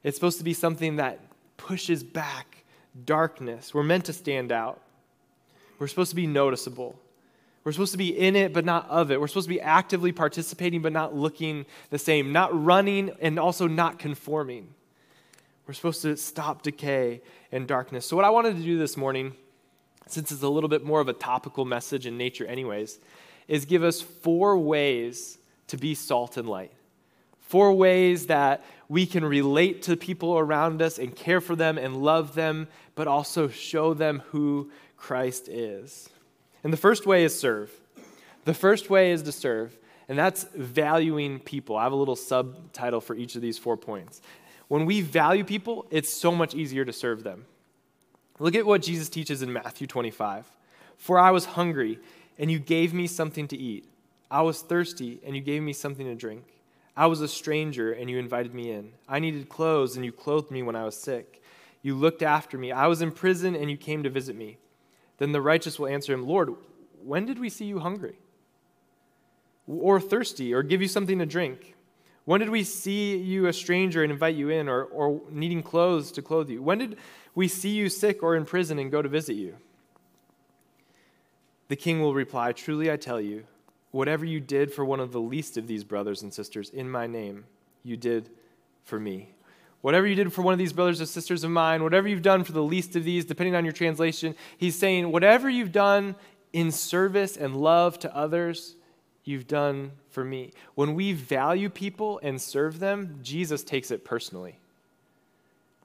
it's 0.04 0.18
supposed 0.18 0.38
to 0.38 0.44
be 0.44 0.54
something 0.54 0.96
that 0.96 1.20
pushes 1.58 2.04
back 2.04 2.64
darkness. 3.06 3.74
We're 3.74 3.84
meant 3.84 4.06
to 4.06 4.14
stand 4.14 4.52
out. 4.52 4.82
We're 5.78 5.88
supposed 5.88 6.12
to 6.12 6.16
be 6.16 6.28
noticeable. 6.28 7.00
We're 7.64 7.72
supposed 7.72 7.92
to 7.92 7.98
be 7.98 8.18
in 8.18 8.36
it, 8.36 8.54
but 8.54 8.66
not 8.66 8.90
of 8.90 9.12
it. 9.12 9.22
We're 9.22 9.28
supposed 9.28 9.48
to 9.48 9.54
be 9.54 9.62
actively 9.62 10.12
participating, 10.12 10.82
but 10.82 10.92
not 10.94 11.16
looking 11.16 11.66
the 11.92 12.00
same, 12.00 12.32
not 12.32 12.50
running 12.66 13.12
and 13.22 13.38
also 13.38 13.68
not 13.68 14.00
conforming. 14.00 14.74
We're 15.72 15.76
supposed 15.76 16.02
to 16.02 16.18
stop 16.18 16.64
decay 16.64 17.22
and 17.50 17.66
darkness. 17.66 18.06
So, 18.06 18.18
what 18.18 18.26
I 18.26 18.30
wanted 18.30 18.58
to 18.58 18.62
do 18.62 18.78
this 18.78 18.98
morning, 18.98 19.38
since 20.06 20.30
it's 20.30 20.44
a 20.44 20.50
little 20.50 20.68
bit 20.68 20.84
more 20.84 21.00
of 21.00 21.08
a 21.08 21.14
topical 21.14 21.64
message 21.64 22.06
in 22.06 22.18
nature, 22.18 22.46
anyways, 22.46 23.00
is 23.48 23.64
give 23.64 23.82
us 23.82 24.02
four 24.02 24.58
ways 24.58 25.38
to 25.68 25.78
be 25.78 25.96
salt 25.96 26.36
and 26.36 26.50
light. 26.50 26.74
Four 27.40 27.72
ways 27.72 28.28
that 28.28 28.66
we 28.90 29.06
can 29.06 29.24
relate 29.24 29.84
to 29.84 29.96
people 29.96 30.38
around 30.38 30.82
us 30.82 31.00
and 31.00 31.16
care 31.16 31.40
for 31.40 31.56
them 31.56 31.78
and 31.78 31.96
love 31.96 32.36
them, 32.36 32.68
but 32.94 33.08
also 33.08 33.48
show 33.48 33.94
them 33.94 34.24
who 34.32 34.72
Christ 34.98 35.48
is. 35.48 36.10
And 36.66 36.74
the 36.74 36.78
first 36.78 37.06
way 37.06 37.24
is 37.24 37.40
serve. 37.40 37.72
The 38.44 38.54
first 38.54 38.90
way 38.90 39.14
is 39.14 39.24
to 39.24 39.32
serve, 39.32 39.78
and 40.10 40.20
that's 40.20 40.44
valuing 40.54 41.40
people. 41.40 41.78
I 41.78 41.84
have 41.84 41.94
a 41.94 41.96
little 41.96 42.18
subtitle 42.18 43.00
for 43.00 43.16
each 43.16 43.38
of 43.38 43.42
these 43.42 43.58
four 43.58 43.78
points. 43.78 44.20
When 44.72 44.86
we 44.86 45.02
value 45.02 45.44
people, 45.44 45.86
it's 45.90 46.14
so 46.14 46.32
much 46.32 46.56
easier 46.56 46.86
to 46.86 46.94
serve 46.94 47.26
them. 47.26 47.44
Look 48.40 48.56
at 48.56 48.66
what 48.66 48.82
Jesus 48.82 49.10
teaches 49.10 49.42
in 49.42 49.52
Matthew 49.52 49.86
25. 49.86 50.50
For 50.96 51.20
I 51.20 51.32
was 51.32 51.44
hungry, 51.44 52.00
and 52.40 52.50
you 52.50 52.58
gave 52.58 52.94
me 52.94 53.06
something 53.06 53.50
to 53.50 53.58
eat. 53.58 53.90
I 54.32 54.44
was 54.44 54.62
thirsty, 54.62 55.20
and 55.26 55.36
you 55.36 55.42
gave 55.42 55.62
me 55.62 55.74
something 55.74 56.06
to 56.06 56.16
drink. 56.16 56.46
I 56.96 57.08
was 57.08 57.20
a 57.20 57.28
stranger 57.28 57.92
and 57.92 58.10
you 58.10 58.18
invited 58.18 58.54
me 58.54 58.72
in. 58.72 58.94
I 59.10 59.20
needed 59.20 59.50
clothes 59.50 59.98
and 59.98 60.06
you 60.06 60.14
clothed 60.14 60.52
me 60.52 60.64
when 60.64 60.78
I 60.78 60.86
was 60.86 60.96
sick. 60.96 61.44
You 61.82 61.96
looked 61.96 62.22
after 62.22 62.58
me. 62.58 62.72
I 62.72 62.88
was 62.88 63.02
in 63.02 63.12
prison 63.12 63.58
and 63.58 63.70
you 63.70 63.76
came 63.76 64.04
to 64.04 64.10
visit 64.10 64.38
me. 64.38 64.58
Then 65.18 65.34
the 65.34 65.42
righteous 65.42 65.80
will 65.80 65.88
answer 65.88 66.14
him, 66.14 66.26
Lord, 66.26 66.56
when 67.04 67.26
did 67.26 67.40
we 67.40 67.50
see 67.50 67.66
you 67.66 67.80
hungry? 67.80 68.20
Or 69.68 70.00
thirsty, 70.00 70.54
or 70.54 70.64
give 70.64 70.82
you 70.82 70.88
something 70.88 71.20
to 71.20 71.26
drink? 71.26 71.76
When 72.26 72.40
did 72.40 72.50
we 72.50 72.64
see 72.64 73.18
you 73.18 73.48
a 73.48 73.54
stranger 73.54 74.04
and 74.04 74.12
invite 74.12 74.36
you 74.36 74.50
in, 74.50 74.70
or, 74.70 74.84
or 74.84 75.22
needing 75.30 75.64
clothes 75.64 76.12
to 76.14 76.22
clothe 76.22 76.50
you? 76.50 76.62
When 76.62 76.78
did 76.78 76.98
we 77.34 77.48
see 77.48 77.70
you 77.70 77.90
sick 77.90 78.22
or 78.22 78.36
in 78.36 78.46
prison 78.46 78.78
and 78.78 78.92
go 78.92 79.02
to 79.02 79.10
visit 79.10 79.36
you? 79.36 79.56
The 81.68 81.76
king 81.76 82.02
will 82.02 82.14
reply, 82.14 82.52
Truly 82.52 82.92
I 82.92 82.98
tell 82.98 83.20
you, 83.20 83.46
whatever 83.92 84.26
you 84.26 84.40
did 84.40 84.74
for 84.74 84.86
one 84.86 85.00
of 85.00 85.12
the 85.12 85.22
least 85.22 85.58
of 85.58 85.68
these 85.68 85.84
brothers 85.84 86.22
and 86.22 86.34
sisters 86.34 86.70
in 86.70 86.90
my 86.90 87.08
name, 87.08 87.46
you 87.84 87.98
did 87.98 88.30
for 88.84 89.00
me. 89.00 89.34
Whatever 89.82 90.06
you 90.06 90.16
did 90.16 90.32
for 90.32 90.44
one 90.44 90.54
of 90.54 90.60
these 90.60 90.74
brothers 90.74 91.02
or 91.02 91.08
sisters 91.08 91.44
of 91.44 91.50
mine, 91.50 91.82
whatever 91.82 92.08
you've 92.08 92.22
done 92.22 92.44
for 92.44 92.52
the 92.52 92.62
least 92.62 92.96
of 92.96 93.04
these, 93.04 93.26
depending 93.26 93.56
on 93.56 93.66
your 93.66 93.72
translation, 93.72 94.36
he's 94.58 94.78
saying, 94.78 95.12
whatever 95.12 95.50
you've 95.50 95.72
done 95.72 96.16
in 96.54 96.72
service 96.72 97.36
and 97.36 97.56
love 97.56 97.98
to 98.00 98.16
others, 98.16 98.76
you've 99.24 99.48
done 99.48 99.92
for 100.12 100.24
me. 100.24 100.52
When 100.76 100.94
we 100.94 101.14
value 101.14 101.70
people 101.70 102.20
and 102.22 102.42
serve 102.42 102.80
them, 102.80 103.20
Jesus 103.22 103.64
takes 103.64 103.92
it 103.92 104.06
personally. 104.06 104.58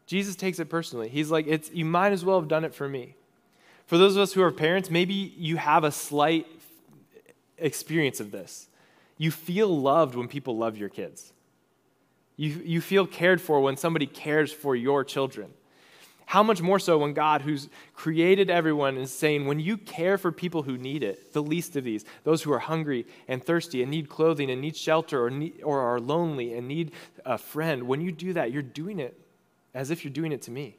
Jesus 0.07 0.37
takes 0.37 0.59
it 0.59 0.69
personally. 0.69 1.09
He's 1.09 1.31
like, 1.31 1.47
it's, 1.47 1.71
you 1.73 1.85
might 1.85 2.13
as 2.13 2.25
well 2.25 2.39
have 2.39 2.49
done 2.49 2.65
it 2.65 2.75
for 2.75 2.89
me. 2.89 3.17
For 3.87 3.99
those 3.99 4.17
of 4.17 4.23
us 4.23 4.33
who 4.33 4.43
are 4.43 4.53
parents, 4.53 4.91
maybe 4.91 5.15
you 5.15 5.57
have 5.57 5.85
a 5.85 5.93
slight 5.93 6.47
experience 7.59 8.21
of 8.21 8.31
this. 8.31 8.69
You 9.19 9.31
feel 9.31 9.69
loved 9.69 10.15
when 10.15 10.29
people 10.29 10.57
love 10.57 10.77
your 10.77 10.89
kids. 10.89 11.33
You, 12.37 12.61
you 12.65 12.81
feel 12.81 13.07
cared 13.07 13.41
for 13.41 13.61
when 13.61 13.77
somebody 13.77 14.07
cares 14.07 14.53
for 14.53 14.77
your 14.77 15.05
children. 15.05 15.51
How 16.27 16.43
much 16.43 16.61
more 16.61 16.81
so 16.81 16.99
when 16.99 17.13
God, 17.13 17.43
who's 17.43 17.69
created 17.95 18.51
everyone, 18.51 18.97
is 18.97 19.13
saying, 19.13 19.47
when 19.47 19.61
you 19.61 19.77
care 19.77 20.19
for 20.19 20.33
people 20.33 20.65
who 20.65 20.77
need 20.77 21.05
it, 21.05 21.33
the 21.33 21.43
least 21.43 21.77
of 21.77 21.85
these, 21.85 22.05
those 22.25 22.43
who 22.43 22.53
are 22.53 22.59
hungry 22.59 23.07
and 23.29 23.43
thirsty 23.43 23.81
and 23.81 23.93
need 23.93 24.09
clothing 24.09 24.51
and 24.51 24.61
need 24.61 24.77
shelter 24.77 25.25
or, 25.25 25.31
need, 25.31 25.63
or 25.63 25.81
are 25.81 26.01
lonely 26.01 26.53
and 26.55 26.67
need 26.67 26.91
a 27.25 27.39
friend, 27.39 27.85
when 27.85 28.01
you 28.01 28.11
do 28.11 28.33
that, 28.33 28.51
you're 28.51 28.61
doing 28.61 28.99
it 28.99 29.17
as 29.73 29.93
if 29.93 30.05
you're 30.05 30.13
doing 30.13 30.33
it 30.33 30.43
to 30.43 30.51
me. 30.51 30.77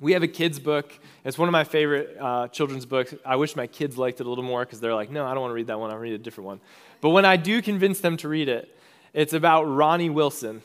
We 0.00 0.14
have 0.14 0.24
a 0.24 0.28
kids' 0.28 0.58
book. 0.58 0.98
It's 1.24 1.38
one 1.38 1.48
of 1.48 1.52
my 1.52 1.62
favorite 1.62 2.16
uh, 2.20 2.48
children's 2.48 2.86
books. 2.86 3.14
I 3.24 3.36
wish 3.36 3.54
my 3.54 3.68
kids 3.68 3.96
liked 3.96 4.20
it 4.20 4.26
a 4.26 4.28
little 4.28 4.42
more 4.42 4.64
because 4.64 4.80
they're 4.80 4.96
like, 4.96 5.12
no, 5.12 5.24
I 5.24 5.32
don't 5.32 5.42
want 5.42 5.50
to 5.52 5.54
read 5.54 5.68
that 5.68 5.78
one. 5.78 5.92
I'll 5.92 5.98
read 5.98 6.14
a 6.14 6.18
different 6.18 6.46
one. 6.46 6.60
But 7.00 7.10
when 7.10 7.24
I 7.24 7.36
do 7.36 7.62
convince 7.62 8.00
them 8.00 8.16
to 8.16 8.28
read 8.28 8.48
it, 8.48 8.76
it's 9.12 9.32
about 9.32 9.62
Ronnie 9.62 10.10
Wilson. 10.10 10.62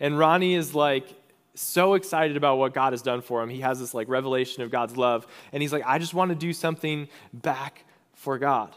And 0.00 0.18
Ronnie 0.18 0.54
is 0.54 0.74
like 0.74 1.06
so 1.60 1.94
excited 1.94 2.36
about 2.36 2.58
what 2.58 2.74
God 2.74 2.92
has 2.92 3.02
done 3.02 3.20
for 3.20 3.42
him. 3.42 3.48
He 3.48 3.60
has 3.60 3.78
this 3.78 3.94
like 3.94 4.08
revelation 4.08 4.62
of 4.62 4.70
God's 4.70 4.96
love. 4.96 5.26
And 5.52 5.62
he's 5.62 5.72
like, 5.72 5.84
I 5.86 5.98
just 5.98 6.14
want 6.14 6.30
to 6.30 6.34
do 6.34 6.52
something 6.52 7.08
back 7.32 7.84
for 8.14 8.38
God. 8.38 8.74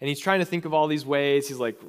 And 0.00 0.08
he's 0.08 0.20
trying 0.20 0.40
to 0.40 0.44
think 0.44 0.64
of 0.64 0.74
all 0.74 0.86
these 0.86 1.06
ways. 1.06 1.48
He's 1.48 1.58
like 1.58 1.80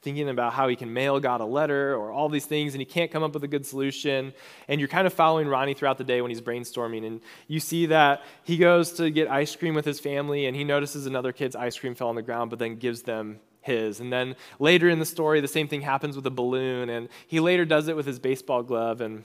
thinking 0.00 0.28
about 0.28 0.52
how 0.52 0.68
he 0.68 0.76
can 0.76 0.92
mail 0.92 1.18
God 1.18 1.40
a 1.40 1.44
letter 1.44 1.94
or 1.94 2.12
all 2.12 2.28
these 2.28 2.46
things, 2.46 2.74
and 2.74 2.80
he 2.80 2.84
can't 2.84 3.10
come 3.10 3.22
up 3.22 3.34
with 3.34 3.42
a 3.44 3.48
good 3.48 3.66
solution. 3.66 4.32
And 4.68 4.80
you're 4.80 4.88
kind 4.88 5.06
of 5.06 5.12
following 5.12 5.48
Ronnie 5.48 5.74
throughout 5.74 5.98
the 5.98 6.04
day 6.04 6.20
when 6.22 6.30
he's 6.30 6.40
brainstorming. 6.40 7.06
And 7.06 7.20
you 7.48 7.58
see 7.58 7.86
that 7.86 8.22
he 8.44 8.56
goes 8.56 8.92
to 8.92 9.10
get 9.10 9.28
ice 9.28 9.56
cream 9.56 9.74
with 9.74 9.84
his 9.84 9.98
family, 9.98 10.46
and 10.46 10.54
he 10.54 10.64
notices 10.64 11.06
another 11.06 11.32
kid's 11.32 11.56
ice 11.56 11.76
cream 11.78 11.94
fell 11.94 12.08
on 12.08 12.14
the 12.14 12.22
ground, 12.22 12.50
but 12.50 12.58
then 12.58 12.76
gives 12.76 13.02
them 13.02 13.40
his. 13.60 14.00
And 14.00 14.12
then 14.12 14.36
later 14.58 14.88
in 14.88 14.98
the 14.98 15.04
story, 15.04 15.40
the 15.40 15.48
same 15.48 15.68
thing 15.68 15.80
happens 15.80 16.14
with 16.14 16.26
a 16.26 16.30
balloon, 16.30 16.88
and 16.90 17.08
he 17.26 17.40
later 17.40 17.64
does 17.64 17.88
it 17.88 17.96
with 17.96 18.06
his 18.06 18.18
baseball 18.18 18.62
glove. 18.62 19.00
And 19.00 19.24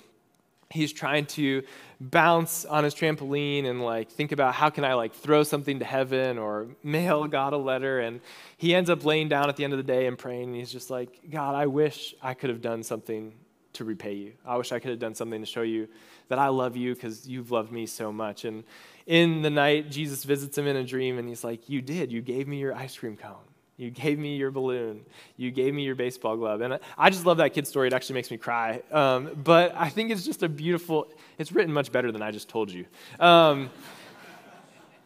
he's 0.73 0.91
trying 0.91 1.25
to 1.27 1.63
bounce 2.01 2.65
on 2.65 2.83
his 2.83 2.95
trampoline 2.95 3.65
and 3.65 3.81
like 3.81 4.09
think 4.09 4.31
about 4.31 4.55
how 4.55 4.69
can 4.69 4.83
I 4.83 4.95
like 4.95 5.13
throw 5.13 5.43
something 5.43 5.79
to 5.79 5.85
heaven 5.85 6.37
or 6.37 6.67
mail 6.83 7.27
God 7.27 7.53
a 7.53 7.57
letter. 7.57 7.99
And 7.99 8.21
he 8.57 8.73
ends 8.73 8.89
up 8.89 9.05
laying 9.05 9.29
down 9.29 9.49
at 9.49 9.55
the 9.55 9.63
end 9.63 9.73
of 9.73 9.77
the 9.77 9.83
day 9.83 10.07
and 10.07 10.17
praying. 10.17 10.45
And 10.45 10.55
he's 10.55 10.71
just 10.71 10.89
like 10.89 11.19
God 11.29 11.53
I 11.53 11.67
wish 11.67 12.15
I 12.21 12.33
could 12.33 12.49
have 12.49 12.61
done 12.61 12.81
something 12.81 13.33
to 13.73 13.83
repay 13.83 14.13
you. 14.13 14.33
I 14.45 14.57
wish 14.57 14.71
I 14.71 14.79
could 14.79 14.89
have 14.89 14.99
done 14.99 15.15
something 15.15 15.39
to 15.39 15.45
show 15.45 15.61
you 15.61 15.87
that 16.29 16.39
I 16.39 16.47
love 16.47 16.75
you 16.75 16.93
because 16.93 17.27
you've 17.27 17.51
loved 17.51 17.71
me 17.71 17.85
so 17.85 18.11
much. 18.11 18.43
And 18.43 18.63
in 19.05 19.43
the 19.43 19.49
night 19.51 19.91
Jesus 19.91 20.23
visits 20.23 20.57
him 20.57 20.65
in 20.65 20.75
a 20.75 20.83
dream 20.83 21.19
and 21.19 21.29
he's 21.29 21.43
like 21.43 21.69
you 21.69 21.81
did. 21.81 22.11
You 22.11 22.21
gave 22.21 22.47
me 22.47 22.57
your 22.57 22.73
ice 22.73 22.97
cream 22.97 23.15
cone 23.15 23.52
you 23.77 23.89
gave 23.89 24.19
me 24.19 24.37
your 24.37 24.51
balloon. 24.51 25.05
You 25.35 25.49
gave 25.49 25.73
me 25.73 25.83
your 25.83 25.95
baseball 25.95 26.37
glove. 26.37 26.61
And 26.61 26.79
I 26.97 27.09
just 27.09 27.25
love 27.25 27.37
that 27.37 27.53
kid 27.53 27.67
story. 27.67 27.87
It 27.87 27.93
actually 27.93 28.15
makes 28.15 28.29
me 28.29 28.37
cry. 28.37 28.83
Um, 28.91 29.31
but 29.43 29.73
I 29.75 29.89
think 29.89 30.11
it's 30.11 30.23
just 30.23 30.43
a 30.43 30.49
beautiful, 30.49 31.11
it's 31.37 31.51
written 31.51 31.73
much 31.73 31.91
better 31.91 32.11
than 32.11 32.21
I 32.21 32.31
just 32.31 32.49
told 32.49 32.71
you. 32.71 32.85
Um, 33.19 33.71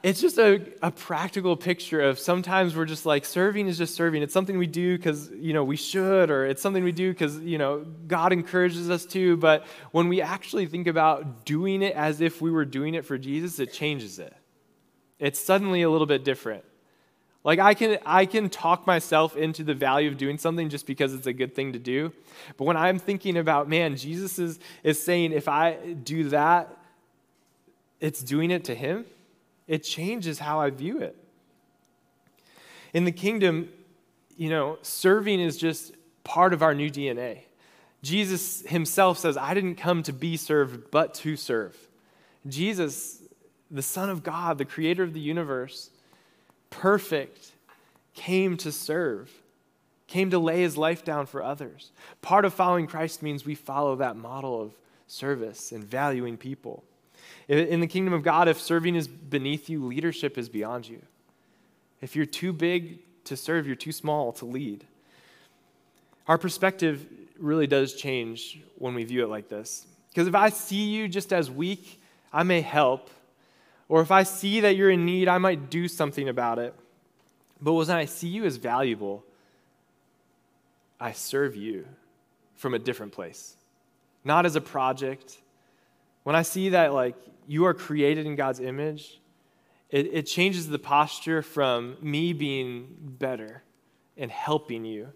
it's 0.03 0.21
just 0.21 0.38
a, 0.38 0.62
a 0.81 0.91
practical 0.91 1.55
picture 1.55 2.01
of 2.01 2.19
sometimes 2.19 2.75
we're 2.75 2.86
just 2.86 3.05
like 3.05 3.25
serving 3.25 3.67
is 3.67 3.77
just 3.77 3.95
serving 3.95 4.21
it's 4.21 4.33
something 4.33 4.57
we 4.57 4.67
do 4.67 4.95
because 4.95 5.29
you 5.31 5.53
know 5.53 5.63
we 5.63 5.75
should 5.75 6.29
or 6.29 6.45
it's 6.45 6.62
something 6.62 6.83
we 6.83 6.91
do 6.91 7.12
because 7.12 7.39
you 7.39 7.57
know 7.57 7.83
god 8.07 8.31
encourages 8.31 8.91
us 8.91 9.05
to 9.07 9.38
but 9.38 9.65
when 9.91 10.07
we 10.07 10.21
actually 10.21 10.67
think 10.67 10.86
about 10.88 11.45
doing 11.45 11.81
it 11.81 11.95
as 11.95 12.21
if 12.21 12.41
we 12.41 12.51
were 12.51 12.63
doing 12.63 12.93
it 12.93 13.05
for 13.05 13.17
jesus 13.17 13.59
it 13.59 13.74
changes 13.74 14.19
it 14.19 14.33
it's 15.19 15.39
suddenly 15.39 15.81
a 15.81 15.89
little 15.89 16.07
bit 16.07 16.24
different 16.24 16.63
like 17.48 17.60
I 17.60 17.75
can 17.75 17.98
I 18.06 18.25
can 18.25 18.50
talk 18.50 18.86
myself 18.86 19.38
into 19.38 19.63
the 19.63 19.74
value 19.74 20.12
of 20.12 20.18
doing 20.18 20.38
something 20.38 20.68
just 20.68 20.86
because 20.86 21.13
it's 21.13 21.27
a 21.27 21.34
good 21.34 21.56
thing 21.56 21.72
to 21.72 21.80
do. 21.80 22.12
But 22.58 22.66
when 22.66 22.75
I'm 22.75 23.00
thinking 23.00 23.38
about, 23.38 23.70
man, 23.70 23.96
Jesus 23.96 24.38
is, 24.38 24.60
is 24.84 25.01
saying 25.01 25.32
if 25.32 25.48
I 25.48 25.77
do 25.94 26.27
that, 26.27 26.77
it's 28.01 28.22
doing 28.22 28.51
it 28.51 28.66
to 28.66 28.75
him, 28.75 29.06
it 29.66 29.84
changes 29.84 30.39
how 30.39 30.60
I 30.60 30.72
view 30.72 31.00
it. 31.00 31.16
In 32.94 33.06
the 33.06 33.13
kingdom, 33.13 33.70
you 34.36 34.50
know, 34.50 34.77
serving 34.82 35.39
is 35.39 35.56
just 35.56 35.96
part 36.25 36.51
of 36.51 36.62
our 36.62 36.75
new 36.75 36.92
DNA. 36.92 37.44
Jesus 38.04 38.63
himself 38.68 39.20
says, 39.20 39.38
I 39.38 39.54
didn't 39.54 39.75
come 39.75 40.04
to 40.04 40.12
be 40.12 40.36
served, 40.36 40.92
but 40.92 41.13
to 41.16 41.38
serve. 41.38 41.77
Jesus, 42.46 43.22
the 43.72 43.82
Son 43.82 44.10
of 44.10 44.22
God, 44.22 44.58
the 44.58 44.66
creator 44.66 45.04
of 45.04 45.13
the 45.13 45.22
universe, 45.22 45.92
perfect, 46.77 47.51
came 48.13 48.55
to 48.57 48.72
serve, 48.72 49.31
came 50.05 50.29
to 50.29 50.39
lay 50.39 50.62
his 50.62 50.77
life 50.77 51.03
down 51.03 51.25
for 51.25 51.41
others. 51.41 51.91
Part 52.22 52.46
of 52.46 52.53
following 52.53 52.88
Christ 52.88 53.24
means 53.24 53.46
we 53.46 53.55
follow 53.55 53.96
that 53.96 54.15
model 54.15 54.62
of 54.62 54.74
service 55.07 55.72
and 55.72 55.84
valuing 55.84 56.38
people. 56.38 56.84
In 57.48 57.79
the 57.79 57.88
kingdom 57.88 58.13
of 58.13 58.24
God, 58.24 58.48
if 58.48 58.60
serving 58.60 58.96
is 58.96 59.07
beneath 59.07 59.69
you, 59.69 59.86
leadership 59.86 60.38
is 60.38 60.50
beyond 60.50 60.88
you. 60.88 61.01
If 62.01 62.15
you're 62.15 62.25
too 62.25 62.53
big 62.53 63.00
to 63.25 63.36
serve, 63.36 63.65
you're 63.65 63.75
too 63.75 63.91
small 63.91 64.31
to 64.34 64.46
lead. 64.46 64.86
Our 66.27 66.38
perspective 66.38 67.05
really 67.39 67.67
does 67.67 67.96
change 67.96 68.62
when 68.77 68.93
we 68.93 69.03
view 69.03 69.24
it 69.24 69.29
like 69.29 69.50
this. 69.50 69.88
Because 70.10 70.27
if 70.27 70.36
I 70.36 70.50
see 70.50 70.89
you 70.89 71.07
just 71.07 71.34
as 71.34 71.50
weak, 71.50 72.01
I 72.31 72.43
may 72.43 72.62
help, 72.62 73.10
or 73.89 74.01
if 74.01 74.12
I 74.12 74.24
see 74.24 74.62
that 74.62 74.75
you're 74.75 74.89
in 74.89 75.06
need, 75.06 75.27
I 75.27 75.38
might 75.38 75.70
do 75.70 75.88
something 75.88 76.27
about 76.27 76.60
it. 76.60 76.74
But 77.62 77.74
when 77.74 77.89
I 77.89 78.06
see 78.06 78.27
you 78.27 78.46
as 78.46 78.58
valuable, 78.58 79.24
I 81.00 81.12
serve 81.12 81.56
you 81.56 81.88
from 82.56 82.74
a 82.74 82.79
different 82.79 83.13
place, 83.13 83.56
not 84.24 84.46
as 84.46 84.56
a 84.56 84.62
project. 84.62 85.39
When 86.24 86.36
I 86.36 86.41
see 86.41 86.70
that, 86.70 86.94
like, 86.94 87.15
you 87.48 87.65
are 87.65 87.74
created 87.74 88.25
in 88.25 88.36
God's 88.36 88.60
image, 88.60 89.22
it, 89.89 90.08
it 90.13 90.24
changes 90.24 90.67
the 90.67 90.79
posture 90.79 91.41
from 91.41 91.98
me 92.01 92.34
being 92.34 92.96
better 93.00 93.63
and 94.17 94.29
helping 94.29 94.84
you 94.84 95.13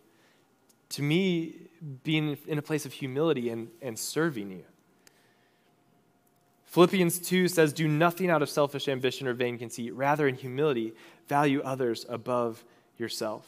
to 0.89 1.01
me 1.01 1.55
being 2.03 2.37
in 2.47 2.57
a 2.57 2.61
place 2.61 2.85
of 2.85 2.93
humility 2.93 3.49
and, 3.49 3.69
and 3.81 3.97
serving 3.97 4.51
you. 4.51 4.63
Philippians 6.71 7.19
2 7.19 7.49
says, 7.49 7.73
Do 7.73 7.85
nothing 7.85 8.29
out 8.29 8.41
of 8.41 8.49
selfish 8.49 8.87
ambition 8.87 9.27
or 9.27 9.33
vain 9.33 9.57
conceit. 9.57 9.93
Rather, 9.93 10.25
in 10.25 10.35
humility, 10.35 10.93
value 11.27 11.61
others 11.63 12.05
above 12.07 12.63
yourself. 12.97 13.45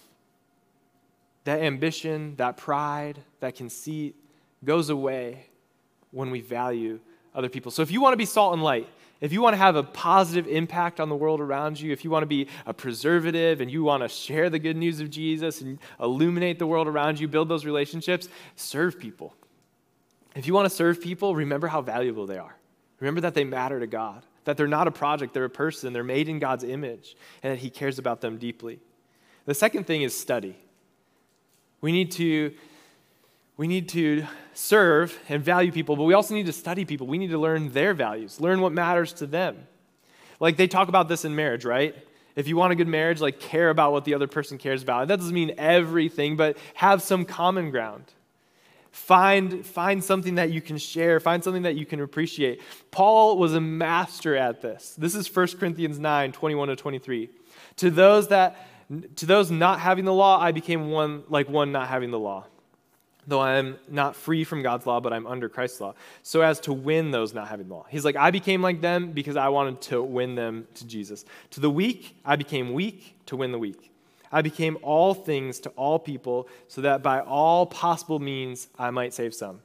That 1.46 1.62
ambition, 1.62 2.36
that 2.36 2.58
pride, 2.58 3.20
that 3.40 3.56
conceit 3.56 4.16
goes 4.66 4.90
away 4.90 5.48
when 6.12 6.32
we 6.32 6.42
value 6.42 7.00
other 7.34 7.48
people. 7.48 7.72
So 7.72 7.82
if 7.82 7.92
you 7.92 8.02
want 8.02 8.12
to 8.12 8.18
be 8.18 8.26
salt 8.26 8.54
and 8.54 8.62
light, 8.62 8.90
if 9.22 9.32
you 9.32 9.42
want 9.42 9.54
to 9.54 9.58
have 9.58 9.78
a 9.78 9.84
positive 9.84 10.46
impact 10.48 11.00
on 11.00 11.08
the 11.08 11.16
world 11.16 11.40
around 11.40 11.80
you, 11.80 11.94
if 11.94 12.04
you 12.04 12.10
want 12.10 12.24
to 12.24 12.28
be 12.28 12.50
a 12.66 12.74
preservative 12.74 13.62
and 13.62 13.72
you 13.72 13.86
want 13.86 14.04
to 14.04 14.10
share 14.10 14.50
the 14.50 14.60
good 14.60 14.76
news 14.76 15.00
of 15.00 15.10
Jesus 15.10 15.62
and 15.62 15.80
illuminate 15.98 16.60
the 16.60 16.68
world 16.68 16.88
around 16.88 17.22
you, 17.22 17.30
build 17.30 17.48
those 17.48 17.64
relationships, 17.64 18.28
serve 18.58 19.00
people. 19.00 19.34
If 20.36 20.46
you 20.46 20.54
want 20.54 20.66
to 20.66 20.76
serve 20.76 21.00
people, 21.00 21.36
remember 21.36 21.68
how 21.68 21.82
valuable 21.82 22.26
they 22.28 22.38
are. 22.38 22.58
Remember 23.00 23.22
that 23.22 23.34
they 23.34 23.44
matter 23.44 23.80
to 23.80 23.88
God, 23.88 24.26
that 24.46 24.58
they're 24.58 24.68
not 24.68 24.88
a 24.88 24.92
project, 24.92 25.34
they're 25.34 25.46
a 25.46 25.50
person, 25.50 25.94
they're 25.94 26.04
made 26.04 26.30
in 26.30 26.40
God's 26.40 26.64
image, 26.64 27.16
and 27.42 27.54
that 27.54 27.60
He 27.60 27.70
cares 27.70 28.00
about 28.00 28.22
them 28.22 28.38
deeply. 28.38 28.80
The 29.46 29.54
second 29.54 29.86
thing 29.86 30.04
is 30.04 30.18
study. 30.18 30.56
We 31.82 31.92
need 31.92 32.12
to 32.12 32.54
we 33.56 33.68
need 33.68 33.90
to 33.90 34.26
serve 34.54 35.18
and 35.30 35.44
value 35.44 35.72
people, 35.72 35.96
but 35.96 36.06
we 36.06 36.16
also 36.16 36.34
need 36.34 36.48
to 36.48 36.54
study 36.54 36.86
people. 36.86 37.06
We 37.06 37.20
need 37.20 37.30
to 37.30 37.38
learn 37.38 37.72
their 37.72 37.94
values, 37.94 38.42
learn 38.42 38.62
what 38.62 38.72
matters 38.72 39.14
to 39.14 39.28
them. 39.28 39.68
Like 40.40 40.58
they 40.58 40.68
talk 40.68 40.88
about 40.88 41.08
this 41.08 41.24
in 41.24 41.36
marriage, 41.36 41.64
right? 41.64 41.96
If 42.36 42.48
you 42.48 42.58
want 42.58 42.74
a 42.74 42.76
good 42.76 42.88
marriage, 42.88 43.22
like 43.22 43.40
care 43.40 43.70
about 43.70 43.92
what 43.92 44.06
the 44.06 44.16
other 44.16 44.28
person 44.28 44.58
cares 44.58 44.82
about. 44.82 45.08
That 45.08 45.20
doesn't 45.20 45.34
mean 45.34 45.54
everything, 45.58 46.36
but 46.36 46.58
have 46.74 47.04
some 47.04 47.26
common 47.26 47.70
ground. 47.70 48.06
Find, 48.94 49.66
find 49.66 50.04
something 50.04 50.36
that 50.36 50.52
you 50.52 50.62
can 50.62 50.78
share, 50.78 51.20
find 51.20 51.44
something 51.44 51.64
that 51.64 51.76
you 51.76 51.84
can 51.84 52.00
appreciate. 52.00 52.62
Paul 52.92 53.40
was 53.40 53.56
a 53.56 53.60
master 53.60 54.36
at 54.36 54.62
this. 54.62 54.94
This 54.96 55.16
is 55.16 55.36
1 55.36 55.48
Corinthians 55.60 55.98
9, 55.98 56.32
21 56.32 56.68
to 56.68 56.76
23. 56.76 57.30
To 57.78 57.90
those 57.90 58.28
that 58.28 58.68
to 59.16 59.26
those 59.26 59.50
not 59.50 59.80
having 59.80 60.06
the 60.06 60.14
law, 60.14 60.40
I 60.40 60.52
became 60.52 60.92
one 60.92 61.24
like 61.28 61.50
one 61.50 61.72
not 61.72 61.88
having 61.88 62.12
the 62.12 62.20
law. 62.20 62.46
Though 63.26 63.40
I 63.40 63.56
am 63.56 63.80
not 63.90 64.16
free 64.16 64.44
from 64.44 64.62
God's 64.62 64.86
law, 64.86 65.00
but 65.00 65.12
I'm 65.12 65.26
under 65.26 65.50
Christ's 65.50 65.82
law, 65.82 65.96
so 66.22 66.42
as 66.42 66.60
to 66.62 66.74
win 66.74 67.10
those 67.10 67.34
not 67.34 67.48
having 67.48 67.70
the 67.70 67.74
law. 67.74 67.88
He's 67.90 68.06
like, 68.06 68.16
I 68.16 68.30
became 68.30 68.62
like 68.62 68.80
them 68.80 69.12
because 69.12 69.38
I 69.38 69.50
wanted 69.50 69.82
to 69.84 70.04
win 70.04 70.36
them 70.36 70.68
to 70.76 70.86
Jesus. 70.86 71.26
To 71.52 71.60
the 71.60 71.70
weak, 71.70 72.16
I 72.24 72.36
became 72.36 72.74
weak 72.74 73.18
to 73.26 73.38
win 73.38 73.52
the 73.52 73.60
weak. 73.60 73.93
I 74.34 74.42
became 74.42 74.78
all 74.82 75.14
things 75.14 75.60
to 75.62 75.70
all 75.70 76.00
people, 76.00 76.50
so 76.68 76.82
that 76.82 77.04
by 77.04 77.22
all 77.22 77.68
possible 77.68 78.20
means 78.20 78.68
I 78.78 78.90
might 78.90 79.14
save 79.14 79.34
some. 79.34 79.62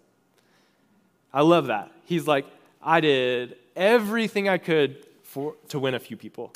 I 1.33 1.41
love 1.41 1.67
that. 1.67 1.91
He's 2.05 2.27
like, 2.27 2.47
I 2.83 3.01
did 3.01 3.57
everything 3.75 4.49
I 4.49 4.59
could 4.59 5.05
for, 5.23 5.55
to 5.69 5.79
win 5.79 5.95
a 5.95 5.99
few 5.99 6.17
people. 6.17 6.53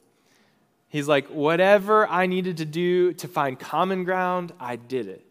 He's 0.88 1.09
like, 1.09 1.26
whatever 1.28 2.07
I 2.07 2.26
needed 2.26 2.59
to 2.59 2.66
do 2.66 3.14
to 3.14 3.26
find 3.26 3.59
common 3.59 4.04
ground, 4.04 4.52
I 4.61 4.76
did 4.76 5.09
it. 5.09 5.25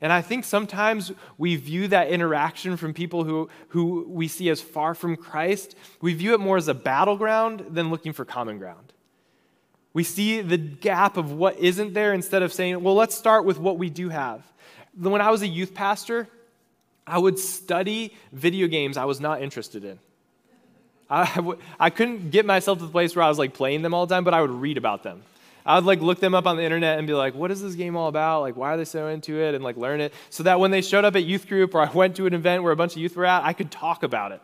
And 0.00 0.10
I 0.10 0.22
think 0.22 0.44
sometimes 0.44 1.12
we 1.36 1.56
view 1.56 1.86
that 1.88 2.08
interaction 2.08 2.78
from 2.78 2.94
people 2.94 3.24
who, 3.24 3.50
who 3.68 4.06
we 4.08 4.26
see 4.26 4.48
as 4.48 4.60
far 4.60 4.94
from 4.94 5.16
Christ, 5.16 5.76
we 6.00 6.14
view 6.14 6.32
it 6.32 6.40
more 6.40 6.56
as 6.56 6.66
a 6.66 6.74
battleground 6.74 7.66
than 7.70 7.90
looking 7.90 8.12
for 8.12 8.24
common 8.24 8.58
ground. 8.58 8.92
We 9.94 10.04
see 10.04 10.40
the 10.40 10.56
gap 10.56 11.16
of 11.16 11.32
what 11.32 11.58
isn't 11.58 11.92
there 11.92 12.14
instead 12.14 12.42
of 12.42 12.52
saying, 12.52 12.82
well, 12.82 12.94
let's 12.94 13.14
start 13.14 13.44
with 13.44 13.58
what 13.58 13.78
we 13.78 13.90
do 13.90 14.08
have. 14.08 14.42
When 14.98 15.20
I 15.20 15.30
was 15.30 15.42
a 15.42 15.48
youth 15.48 15.74
pastor, 15.74 16.28
I 17.06 17.18
would 17.18 17.38
study 17.38 18.14
video 18.32 18.68
games 18.68 18.96
I 18.96 19.04
was 19.04 19.20
not 19.20 19.42
interested 19.42 19.84
in. 19.84 19.98
I 21.10 21.30
w- 21.36 21.58
I 21.78 21.90
couldn't 21.90 22.30
get 22.30 22.46
myself 22.46 22.78
to 22.78 22.86
the 22.86 22.90
place 22.90 23.14
where 23.14 23.22
I 23.22 23.28
was 23.28 23.38
like 23.38 23.52
playing 23.52 23.82
them 23.82 23.92
all 23.92 24.06
the 24.06 24.14
time, 24.14 24.24
but 24.24 24.32
I 24.32 24.40
would 24.40 24.50
read 24.50 24.78
about 24.78 25.02
them. 25.02 25.22
I 25.64 25.74
would 25.74 25.84
like 25.84 26.00
look 26.00 26.20
them 26.20 26.34
up 26.34 26.46
on 26.46 26.56
the 26.56 26.62
internet 26.62 26.98
and 26.98 27.06
be 27.06 27.12
like, 27.12 27.34
what 27.34 27.50
is 27.50 27.60
this 27.60 27.74
game 27.74 27.96
all 27.96 28.08
about? 28.08 28.40
Like, 28.40 28.56
why 28.56 28.72
are 28.72 28.76
they 28.78 28.86
so 28.86 29.08
into 29.08 29.40
it? 29.40 29.54
And 29.54 29.62
like 29.62 29.76
learn 29.76 30.00
it. 30.00 30.14
So 30.30 30.42
that 30.44 30.58
when 30.58 30.70
they 30.70 30.80
showed 30.80 31.04
up 31.04 31.14
at 31.14 31.24
youth 31.24 31.48
group 31.48 31.74
or 31.74 31.82
I 31.82 31.90
went 31.90 32.16
to 32.16 32.26
an 32.26 32.34
event 32.34 32.62
where 32.62 32.72
a 32.72 32.76
bunch 32.76 32.92
of 32.92 32.98
youth 32.98 33.14
were 33.14 33.26
at, 33.26 33.44
I 33.44 33.52
could 33.52 33.70
talk 33.70 34.02
about 34.02 34.32
it 34.32 34.40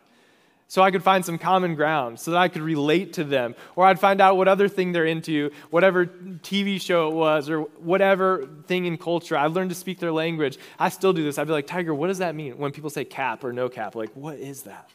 so 0.70 0.82
I 0.82 0.90
could 0.90 1.02
find 1.02 1.24
some 1.24 1.38
common 1.38 1.74
ground, 1.74 2.20
so 2.20 2.32
that 2.32 2.36
I 2.36 2.48
could 2.48 2.60
relate 2.60 3.14
to 3.14 3.24
them. 3.24 3.54
Or 3.74 3.86
I'd 3.86 3.98
find 3.98 4.20
out 4.20 4.36
what 4.36 4.48
other 4.48 4.68
thing 4.68 4.92
they're 4.92 5.06
into, 5.06 5.50
whatever 5.70 6.04
TV 6.06 6.78
show 6.78 7.08
it 7.08 7.14
was, 7.14 7.48
or 7.48 7.62
whatever 7.62 8.46
thing 8.66 8.84
in 8.84 8.98
culture. 8.98 9.34
I 9.34 9.46
learned 9.46 9.70
to 9.70 9.74
speak 9.74 9.98
their 9.98 10.12
language. 10.12 10.58
I 10.78 10.90
still 10.90 11.14
do 11.14 11.24
this. 11.24 11.38
I'd 11.38 11.46
be 11.46 11.54
like, 11.54 11.66
Tiger, 11.66 11.94
what 11.94 12.08
does 12.08 12.18
that 12.18 12.34
mean 12.34 12.58
when 12.58 12.70
people 12.70 12.90
say 12.90 13.06
cap 13.06 13.44
or 13.44 13.52
no 13.54 13.70
cap? 13.70 13.94
Like, 13.94 14.10
what 14.12 14.38
is 14.38 14.64
that? 14.64 14.90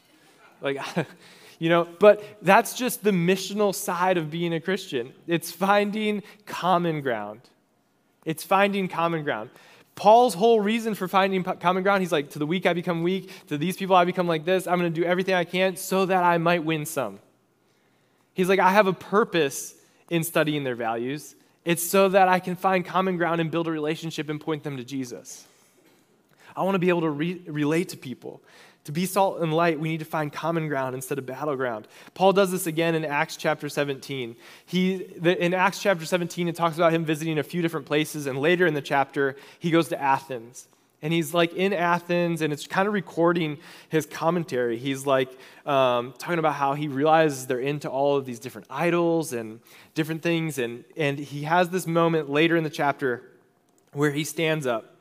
Like, 0.60 0.80
you 1.58 1.68
know, 1.68 1.88
but 1.98 2.22
that's 2.40 2.74
just 2.74 3.02
the 3.02 3.10
missional 3.10 3.74
side 3.74 4.16
of 4.16 4.30
being 4.30 4.54
a 4.54 4.60
Christian. 4.60 5.12
It's 5.26 5.50
finding 5.50 6.22
common 6.46 7.00
ground. 7.00 7.40
It's 8.24 8.44
finding 8.44 8.86
common 8.86 9.24
ground. 9.24 9.50
Paul's 9.94 10.34
whole 10.34 10.60
reason 10.60 10.94
for 10.94 11.06
finding 11.06 11.44
common 11.44 11.82
ground, 11.82 12.02
he's 12.02 12.12
like, 12.12 12.30
to 12.30 12.38
the 12.38 12.46
weak 12.46 12.66
I 12.66 12.72
become 12.72 13.02
weak, 13.02 13.30
to 13.46 13.56
these 13.56 13.76
people 13.76 13.94
I 13.94 14.04
become 14.04 14.26
like 14.26 14.44
this. 14.44 14.66
I'm 14.66 14.78
going 14.78 14.92
to 14.92 15.00
do 15.00 15.06
everything 15.06 15.34
I 15.34 15.44
can 15.44 15.76
so 15.76 16.06
that 16.06 16.24
I 16.24 16.38
might 16.38 16.64
win 16.64 16.84
some. 16.84 17.20
He's 18.32 18.48
like, 18.48 18.58
I 18.58 18.70
have 18.70 18.88
a 18.88 18.92
purpose 18.92 19.74
in 20.10 20.24
studying 20.24 20.64
their 20.64 20.74
values. 20.74 21.36
It's 21.64 21.82
so 21.82 22.08
that 22.08 22.28
I 22.28 22.40
can 22.40 22.56
find 22.56 22.84
common 22.84 23.16
ground 23.16 23.40
and 23.40 23.50
build 23.50 23.68
a 23.68 23.70
relationship 23.70 24.28
and 24.28 24.40
point 24.40 24.64
them 24.64 24.76
to 24.76 24.84
Jesus. 24.84 25.46
I 26.56 26.62
want 26.62 26.74
to 26.74 26.80
be 26.80 26.88
able 26.88 27.02
to 27.02 27.10
re- 27.10 27.42
relate 27.46 27.90
to 27.90 27.96
people. 27.96 28.42
To 28.84 28.92
be 28.92 29.06
salt 29.06 29.40
and 29.40 29.52
light, 29.52 29.80
we 29.80 29.88
need 29.88 30.00
to 30.00 30.04
find 30.04 30.30
common 30.30 30.68
ground 30.68 30.94
instead 30.94 31.18
of 31.18 31.24
battleground. 31.24 31.88
Paul 32.12 32.34
does 32.34 32.50
this 32.50 32.66
again 32.66 32.94
in 32.94 33.04
Acts 33.04 33.36
chapter 33.36 33.70
17. 33.70 34.36
He, 34.66 34.96
the, 35.18 35.42
in 35.42 35.54
Acts 35.54 35.80
chapter 35.80 36.04
17, 36.04 36.48
it 36.48 36.54
talks 36.54 36.76
about 36.76 36.92
him 36.92 37.04
visiting 37.04 37.38
a 37.38 37.42
few 37.42 37.62
different 37.62 37.86
places, 37.86 38.26
and 38.26 38.38
later 38.38 38.66
in 38.66 38.74
the 38.74 38.82
chapter, 38.82 39.36
he 39.58 39.70
goes 39.70 39.88
to 39.88 40.00
Athens. 40.00 40.68
And 41.00 41.12
he's 41.12 41.32
like 41.32 41.54
in 41.54 41.72
Athens, 41.72 42.42
and 42.42 42.52
it's 42.52 42.66
kind 42.66 42.86
of 42.86 42.94
recording 42.94 43.58
his 43.88 44.06
commentary. 44.06 44.78
He's 44.78 45.06
like 45.06 45.30
um, 45.66 46.14
talking 46.18 46.38
about 46.38 46.54
how 46.54 46.74
he 46.74 46.88
realizes 46.88 47.46
they're 47.46 47.60
into 47.60 47.88
all 47.90 48.16
of 48.16 48.24
these 48.24 48.38
different 48.38 48.66
idols 48.70 49.32
and 49.32 49.60
different 49.94 50.22
things. 50.22 50.58
And, 50.58 50.84
and 50.96 51.18
he 51.18 51.42
has 51.42 51.68
this 51.68 51.86
moment 51.86 52.30
later 52.30 52.56
in 52.56 52.64
the 52.64 52.70
chapter 52.70 53.22
where 53.92 54.12
he 54.12 54.24
stands 54.24 54.66
up. 54.66 54.96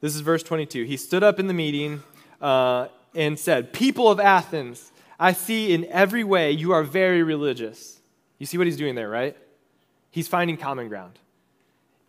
This 0.00 0.14
is 0.14 0.20
verse 0.20 0.44
22. 0.44 0.84
He 0.84 0.96
stood 0.96 1.24
up 1.24 1.40
in 1.40 1.48
the 1.48 1.54
meeting. 1.54 2.04
Uh, 2.40 2.88
and 3.14 3.38
said, 3.38 3.72
People 3.72 4.10
of 4.10 4.20
Athens, 4.20 4.92
I 5.18 5.32
see 5.32 5.72
in 5.72 5.84
every 5.86 6.24
way 6.24 6.52
you 6.52 6.72
are 6.72 6.82
very 6.82 7.22
religious. 7.22 8.00
You 8.38 8.46
see 8.46 8.58
what 8.58 8.66
he's 8.66 8.76
doing 8.76 8.94
there, 8.94 9.08
right? 9.08 9.36
He's 10.10 10.28
finding 10.28 10.56
common 10.56 10.88
ground. 10.88 11.18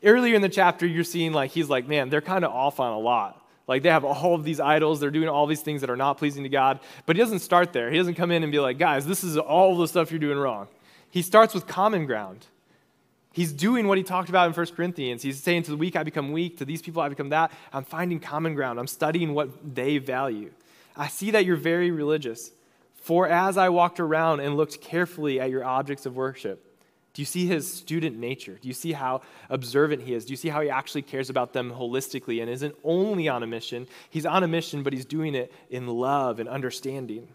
Earlier 0.04 0.36
in 0.36 0.42
the 0.42 0.50
chapter, 0.50 0.86
you're 0.86 1.04
seeing 1.04 1.32
like 1.32 1.52
he's 1.52 1.70
like, 1.70 1.88
man, 1.88 2.10
they're 2.10 2.22
kind 2.22 2.44
of 2.44 2.52
off 2.52 2.80
on 2.80 2.92
a 2.92 3.00
lot. 3.00 3.40
Like 3.68 3.84
they 3.84 3.90
have 3.90 4.04
all 4.04 4.36
of 4.36 4.44
these 4.44 4.60
idols, 4.60 5.00
they're 5.00 5.12
doing 5.12 5.30
all 5.30 5.48
these 5.48 5.62
things 5.62 5.82
that 5.82 5.90
are 5.90 5.96
not 5.96 6.18
pleasing 6.18 6.44
to 6.44 6.50
God. 6.50 6.80
But 7.06 7.16
he 7.16 7.22
doesn't 7.22 7.40
start 7.40 7.72
there. 7.72 7.90
He 7.90 7.98
doesn't 7.98 8.16
come 8.16 8.32
in 8.32 8.44
and 8.44 8.52
be 8.52 8.60
like, 8.60 8.78
guys, 8.78 9.06
this 9.06 9.24
is 9.24 9.38
all 9.38 9.78
the 9.78 9.88
stuff 9.88 10.12
you're 10.12 10.20
doing 10.20 10.38
wrong. 10.38 10.68
He 11.10 11.22
starts 11.22 11.54
with 11.54 11.68
common 11.68 12.06
ground. 12.06 12.48
He's 13.32 13.52
doing 13.52 13.88
what 13.88 13.98
he 13.98 14.04
talked 14.04 14.30
about 14.30 14.48
in 14.48 14.54
1 14.54 14.66
Corinthians. 14.76 15.24
He's 15.24 15.42
saying, 15.42 15.64
To 15.64 15.72
the 15.72 15.78
weak 15.78 15.96
I 15.96 16.04
become 16.04 16.32
weak, 16.32 16.58
to 16.58 16.66
these 16.66 16.82
people 16.82 17.02
I 17.02 17.10
become 17.10 17.30
that. 17.30 17.52
I'm 17.72 17.84
finding 17.84 18.20
common 18.20 18.54
ground. 18.54 18.80
I'm 18.80 18.88
studying 18.88 19.34
what 19.34 19.76
they 19.76 19.98
value. 19.98 20.52
I 20.96 21.08
see 21.08 21.32
that 21.32 21.46
you're 21.46 21.56
very 21.56 21.92
religious. 21.92 22.52
For 22.96 23.28
as 23.28 23.58
I 23.58 23.70
walked 23.70 24.00
around 24.00 24.40
and 24.40 24.56
looked 24.56 24.82
carefully 24.82 25.40
at 25.40 25.50
your 25.50 25.64
objects 25.64 26.06
of 26.06 26.16
worship, 26.16 26.66
do 27.14 27.22
you 27.22 27.26
see 27.26 27.46
his 27.46 27.72
student 27.72 28.18
nature? 28.18 28.58
Do 28.60 28.68
you 28.68 28.74
see 28.74 28.94
how 28.94 29.22
observant 29.50 30.02
he 30.02 30.14
is? 30.16 30.26
Do 30.26 30.34
you 30.34 30.38
see 30.38 30.50
how 30.50 30.62
he 30.62 30.70
actually 30.70 31.04
cares 31.04 31.30
about 31.30 31.54
them 31.54 31.72
holistically 31.72 32.42
and 32.42 32.50
isn't 32.50 32.76
only 32.84 33.28
on 33.28 33.44
a 33.44 33.48
mission? 33.48 33.88
He's 34.10 34.26
on 34.26 34.44
a 34.44 34.48
mission, 34.48 34.82
but 34.82 34.94
he's 34.94 35.06
doing 35.06 35.36
it 35.36 35.52
in 35.70 35.88
love 35.88 36.40
and 36.40 36.50
understanding. 36.50 37.28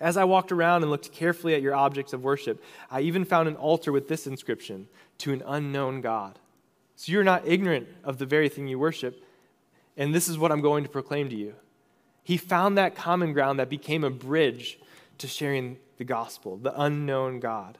As 0.00 0.16
I 0.16 0.24
walked 0.24 0.52
around 0.52 0.82
and 0.82 0.90
looked 0.90 1.12
carefully 1.12 1.54
at 1.54 1.62
your 1.62 1.74
objects 1.74 2.12
of 2.12 2.22
worship, 2.22 2.62
I 2.90 3.00
even 3.00 3.24
found 3.24 3.48
an 3.48 3.56
altar 3.56 3.90
with 3.90 4.06
this 4.06 4.26
inscription 4.26 4.88
to 5.18 5.32
an 5.32 5.42
unknown 5.46 6.02
God. 6.02 6.38
So 6.94 7.10
you're 7.10 7.24
not 7.24 7.46
ignorant 7.46 7.88
of 8.04 8.18
the 8.18 8.26
very 8.26 8.48
thing 8.48 8.68
you 8.68 8.78
worship, 8.78 9.24
and 9.96 10.14
this 10.14 10.28
is 10.28 10.36
what 10.36 10.52
I'm 10.52 10.60
going 10.60 10.84
to 10.84 10.90
proclaim 10.90 11.30
to 11.30 11.36
you. 11.36 11.54
He 12.28 12.36
found 12.36 12.76
that 12.76 12.94
common 12.94 13.32
ground 13.32 13.58
that 13.58 13.70
became 13.70 14.04
a 14.04 14.10
bridge 14.10 14.78
to 15.16 15.26
sharing 15.26 15.78
the 15.96 16.04
gospel, 16.04 16.58
the 16.58 16.78
unknown 16.78 17.40
God. 17.40 17.78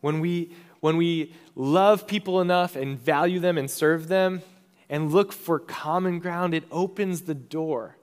When 0.00 0.18
we, 0.18 0.50
when 0.80 0.96
we 0.96 1.32
love 1.54 2.08
people 2.08 2.40
enough 2.40 2.74
and 2.74 2.98
value 2.98 3.38
them 3.38 3.56
and 3.56 3.70
serve 3.70 4.08
them 4.08 4.42
and 4.90 5.12
look 5.12 5.32
for 5.32 5.60
common 5.60 6.18
ground, 6.18 6.52
it 6.52 6.64
opens 6.72 7.20
the 7.20 7.34
door 7.34 7.96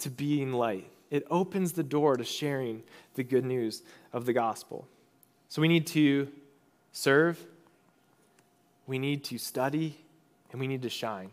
to 0.00 0.10
being 0.10 0.52
light. 0.52 0.90
It 1.10 1.26
opens 1.30 1.72
the 1.72 1.82
door 1.82 2.18
to 2.18 2.24
sharing 2.24 2.82
the 3.14 3.24
good 3.24 3.46
news 3.46 3.82
of 4.12 4.26
the 4.26 4.34
gospel. 4.34 4.86
So 5.48 5.62
we 5.62 5.68
need 5.68 5.86
to 5.86 6.28
serve, 6.92 7.42
we 8.86 8.98
need 8.98 9.24
to 9.24 9.38
study, 9.38 10.04
and 10.52 10.60
we 10.60 10.66
need 10.66 10.82
to 10.82 10.90
shine. 10.90 11.30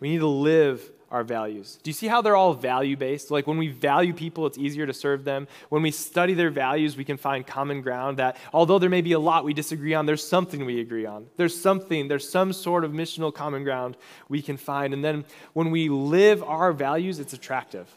We 0.00 0.08
need 0.08 0.20
to 0.20 0.26
live 0.26 0.92
our 1.10 1.22
values. 1.22 1.78
Do 1.82 1.88
you 1.88 1.94
see 1.94 2.08
how 2.08 2.20
they're 2.20 2.36
all 2.36 2.54
value 2.54 2.96
based? 2.96 3.30
Like 3.30 3.46
when 3.46 3.58
we 3.58 3.68
value 3.68 4.12
people, 4.12 4.46
it's 4.46 4.58
easier 4.58 4.86
to 4.86 4.92
serve 4.92 5.24
them. 5.24 5.46
When 5.68 5.82
we 5.82 5.90
study 5.90 6.34
their 6.34 6.50
values, 6.50 6.96
we 6.96 7.04
can 7.04 7.16
find 7.16 7.46
common 7.46 7.80
ground 7.80 8.16
that 8.16 8.36
although 8.52 8.78
there 8.78 8.90
may 8.90 9.02
be 9.02 9.12
a 9.12 9.18
lot 9.18 9.44
we 9.44 9.54
disagree 9.54 9.94
on, 9.94 10.06
there's 10.06 10.26
something 10.26 10.64
we 10.64 10.80
agree 10.80 11.06
on. 11.06 11.26
There's 11.36 11.58
something, 11.58 12.08
there's 12.08 12.28
some 12.28 12.52
sort 12.52 12.84
of 12.84 12.92
missional 12.92 13.32
common 13.32 13.62
ground 13.62 13.96
we 14.28 14.42
can 14.42 14.56
find. 14.56 14.92
And 14.92 15.04
then 15.04 15.24
when 15.52 15.70
we 15.70 15.88
live 15.88 16.42
our 16.42 16.72
values, 16.72 17.20
it's 17.20 17.32
attractive. 17.32 17.88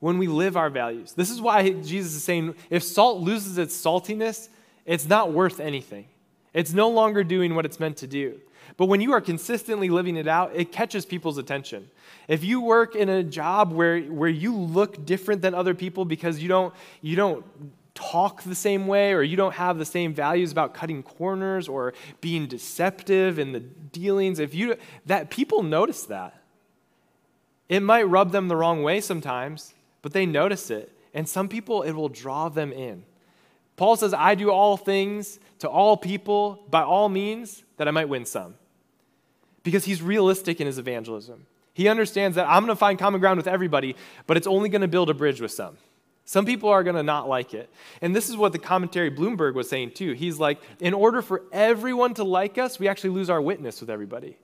When 0.00 0.18
we 0.18 0.28
live 0.28 0.56
our 0.56 0.70
values. 0.70 1.12
This 1.14 1.30
is 1.30 1.40
why 1.40 1.68
Jesus 1.70 2.14
is 2.14 2.22
saying 2.22 2.54
if 2.70 2.84
salt 2.84 3.20
loses 3.20 3.58
its 3.58 3.76
saltiness, 3.76 4.48
it's 4.86 5.08
not 5.08 5.32
worth 5.32 5.58
anything. 5.58 6.06
It's 6.54 6.72
no 6.72 6.88
longer 6.88 7.24
doing 7.24 7.54
what 7.56 7.66
it's 7.66 7.80
meant 7.80 7.98
to 7.98 8.06
do. 8.06 8.40
But 8.76 8.86
when 8.86 9.00
you 9.00 9.12
are 9.12 9.20
consistently 9.20 9.88
living 9.88 10.16
it 10.16 10.28
out, 10.28 10.52
it 10.54 10.72
catches 10.72 11.06
people's 11.06 11.38
attention. 11.38 11.90
If 12.28 12.44
you 12.44 12.60
work 12.60 12.94
in 12.94 13.08
a 13.08 13.22
job 13.22 13.72
where, 13.72 14.00
where 14.00 14.28
you 14.28 14.54
look 14.54 15.04
different 15.04 15.42
than 15.42 15.54
other 15.54 15.74
people 15.74 16.04
because 16.04 16.40
you 16.40 16.48
don't, 16.48 16.74
you 17.00 17.16
don't 17.16 17.44
talk 17.94 18.42
the 18.42 18.54
same 18.54 18.86
way 18.86 19.12
or 19.12 19.22
you 19.22 19.36
don't 19.36 19.54
have 19.54 19.78
the 19.78 19.84
same 19.84 20.14
values 20.14 20.52
about 20.52 20.72
cutting 20.72 21.02
corners 21.02 21.68
or 21.68 21.94
being 22.20 22.46
deceptive 22.46 23.38
in 23.38 23.52
the 23.52 23.60
dealings, 23.60 24.38
if 24.38 24.54
you 24.54 24.76
that 25.06 25.30
people 25.30 25.62
notice 25.64 26.04
that. 26.04 26.34
It 27.68 27.80
might 27.80 28.04
rub 28.04 28.30
them 28.30 28.48
the 28.48 28.56
wrong 28.56 28.82
way 28.82 29.00
sometimes, 29.00 29.74
but 30.00 30.12
they 30.12 30.26
notice 30.26 30.70
it. 30.70 30.92
And 31.12 31.28
some 31.28 31.48
people 31.48 31.82
it 31.82 31.92
will 31.92 32.08
draw 32.08 32.48
them 32.48 32.72
in. 32.72 33.04
Paul 33.76 33.96
says, 33.96 34.14
I 34.14 34.34
do 34.34 34.50
all 34.50 34.76
things 34.76 35.40
to 35.58 35.68
all 35.68 35.96
people 35.96 36.64
by 36.70 36.82
all 36.82 37.08
means 37.08 37.64
that 37.78 37.88
I 37.88 37.90
might 37.90 38.08
win 38.08 38.24
some. 38.24 38.54
Because 39.62 39.84
he's 39.84 40.02
realistic 40.02 40.60
in 40.60 40.66
his 40.66 40.78
evangelism. 40.78 41.46
He 41.74 41.88
understands 41.88 42.36
that 42.36 42.46
I'm 42.48 42.64
going 42.64 42.74
to 42.74 42.76
find 42.76 42.98
common 42.98 43.20
ground 43.20 43.38
with 43.38 43.46
everybody, 43.46 43.96
but 44.26 44.36
it's 44.36 44.46
only 44.46 44.68
going 44.68 44.82
to 44.82 44.88
build 44.88 45.10
a 45.10 45.14
bridge 45.14 45.40
with 45.40 45.52
some. 45.52 45.76
Some 46.24 46.44
people 46.44 46.68
are 46.68 46.82
going 46.82 46.96
to 46.96 47.02
not 47.02 47.28
like 47.28 47.54
it. 47.54 47.70
And 48.02 48.14
this 48.14 48.28
is 48.28 48.36
what 48.36 48.52
the 48.52 48.58
commentary 48.58 49.08
Blomberg 49.08 49.54
was 49.54 49.68
saying 49.68 49.92
too. 49.92 50.12
He's 50.12 50.38
like, 50.38 50.60
in 50.78 50.92
order 50.92 51.22
for 51.22 51.44
everyone 51.52 52.12
to 52.14 52.24
like 52.24 52.58
us, 52.58 52.78
we 52.78 52.86
actually 52.86 53.10
lose 53.10 53.30
our 53.30 53.40
witness 53.40 53.80
with 53.80 53.88
everybody. 53.88 54.36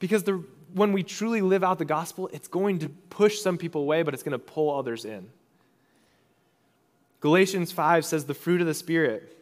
Because 0.00 0.24
the, 0.24 0.44
when 0.74 0.92
we 0.92 1.02
truly 1.02 1.40
live 1.40 1.64
out 1.64 1.78
the 1.78 1.86
gospel, 1.86 2.28
it's 2.32 2.48
going 2.48 2.80
to 2.80 2.88
push 3.08 3.38
some 3.38 3.56
people 3.56 3.82
away, 3.82 4.02
but 4.02 4.12
it's 4.12 4.22
going 4.22 4.32
to 4.32 4.38
pull 4.38 4.76
others 4.76 5.06
in. 5.06 5.30
Galatians 7.20 7.70
5 7.70 8.04
says 8.04 8.24
the 8.24 8.34
fruit 8.34 8.60
of 8.60 8.66
the 8.66 8.74
Spirit. 8.74 9.36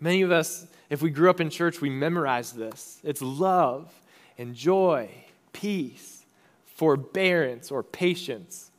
Many 0.00 0.22
of 0.22 0.30
us, 0.30 0.66
if 0.92 1.00
we 1.00 1.08
grew 1.08 1.30
up 1.30 1.40
in 1.40 1.48
church, 1.48 1.80
we 1.80 1.88
memorize 1.88 2.52
this. 2.52 3.00
It's 3.02 3.22
love 3.22 3.90
and 4.36 4.54
joy, 4.54 5.08
peace, 5.54 6.26
forbearance 6.66 7.70
or 7.70 7.82
patience 7.82 8.70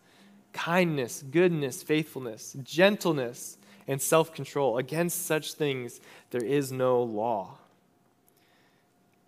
kindness, 0.54 1.24
goodness, 1.32 1.82
faithfulness, 1.82 2.56
gentleness, 2.64 3.58
and 3.88 4.00
self 4.00 4.32
control. 4.32 4.78
Against 4.78 5.26
such 5.26 5.54
things 5.54 6.00
there 6.30 6.44
is 6.44 6.72
no 6.72 7.02
law. 7.02 7.58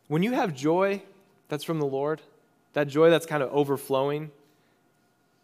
When 0.07 0.21
you 0.21 0.33
have 0.33 0.53
joy 0.53 1.01
that's 1.49 1.63
from 1.63 1.79
the 1.79 1.87
Lord, 1.87 2.21
that 2.73 2.87
joy 2.87 3.09
that's 3.09 3.25
kind 3.25 3.41
of 3.41 3.51
overflowing, 3.51 4.29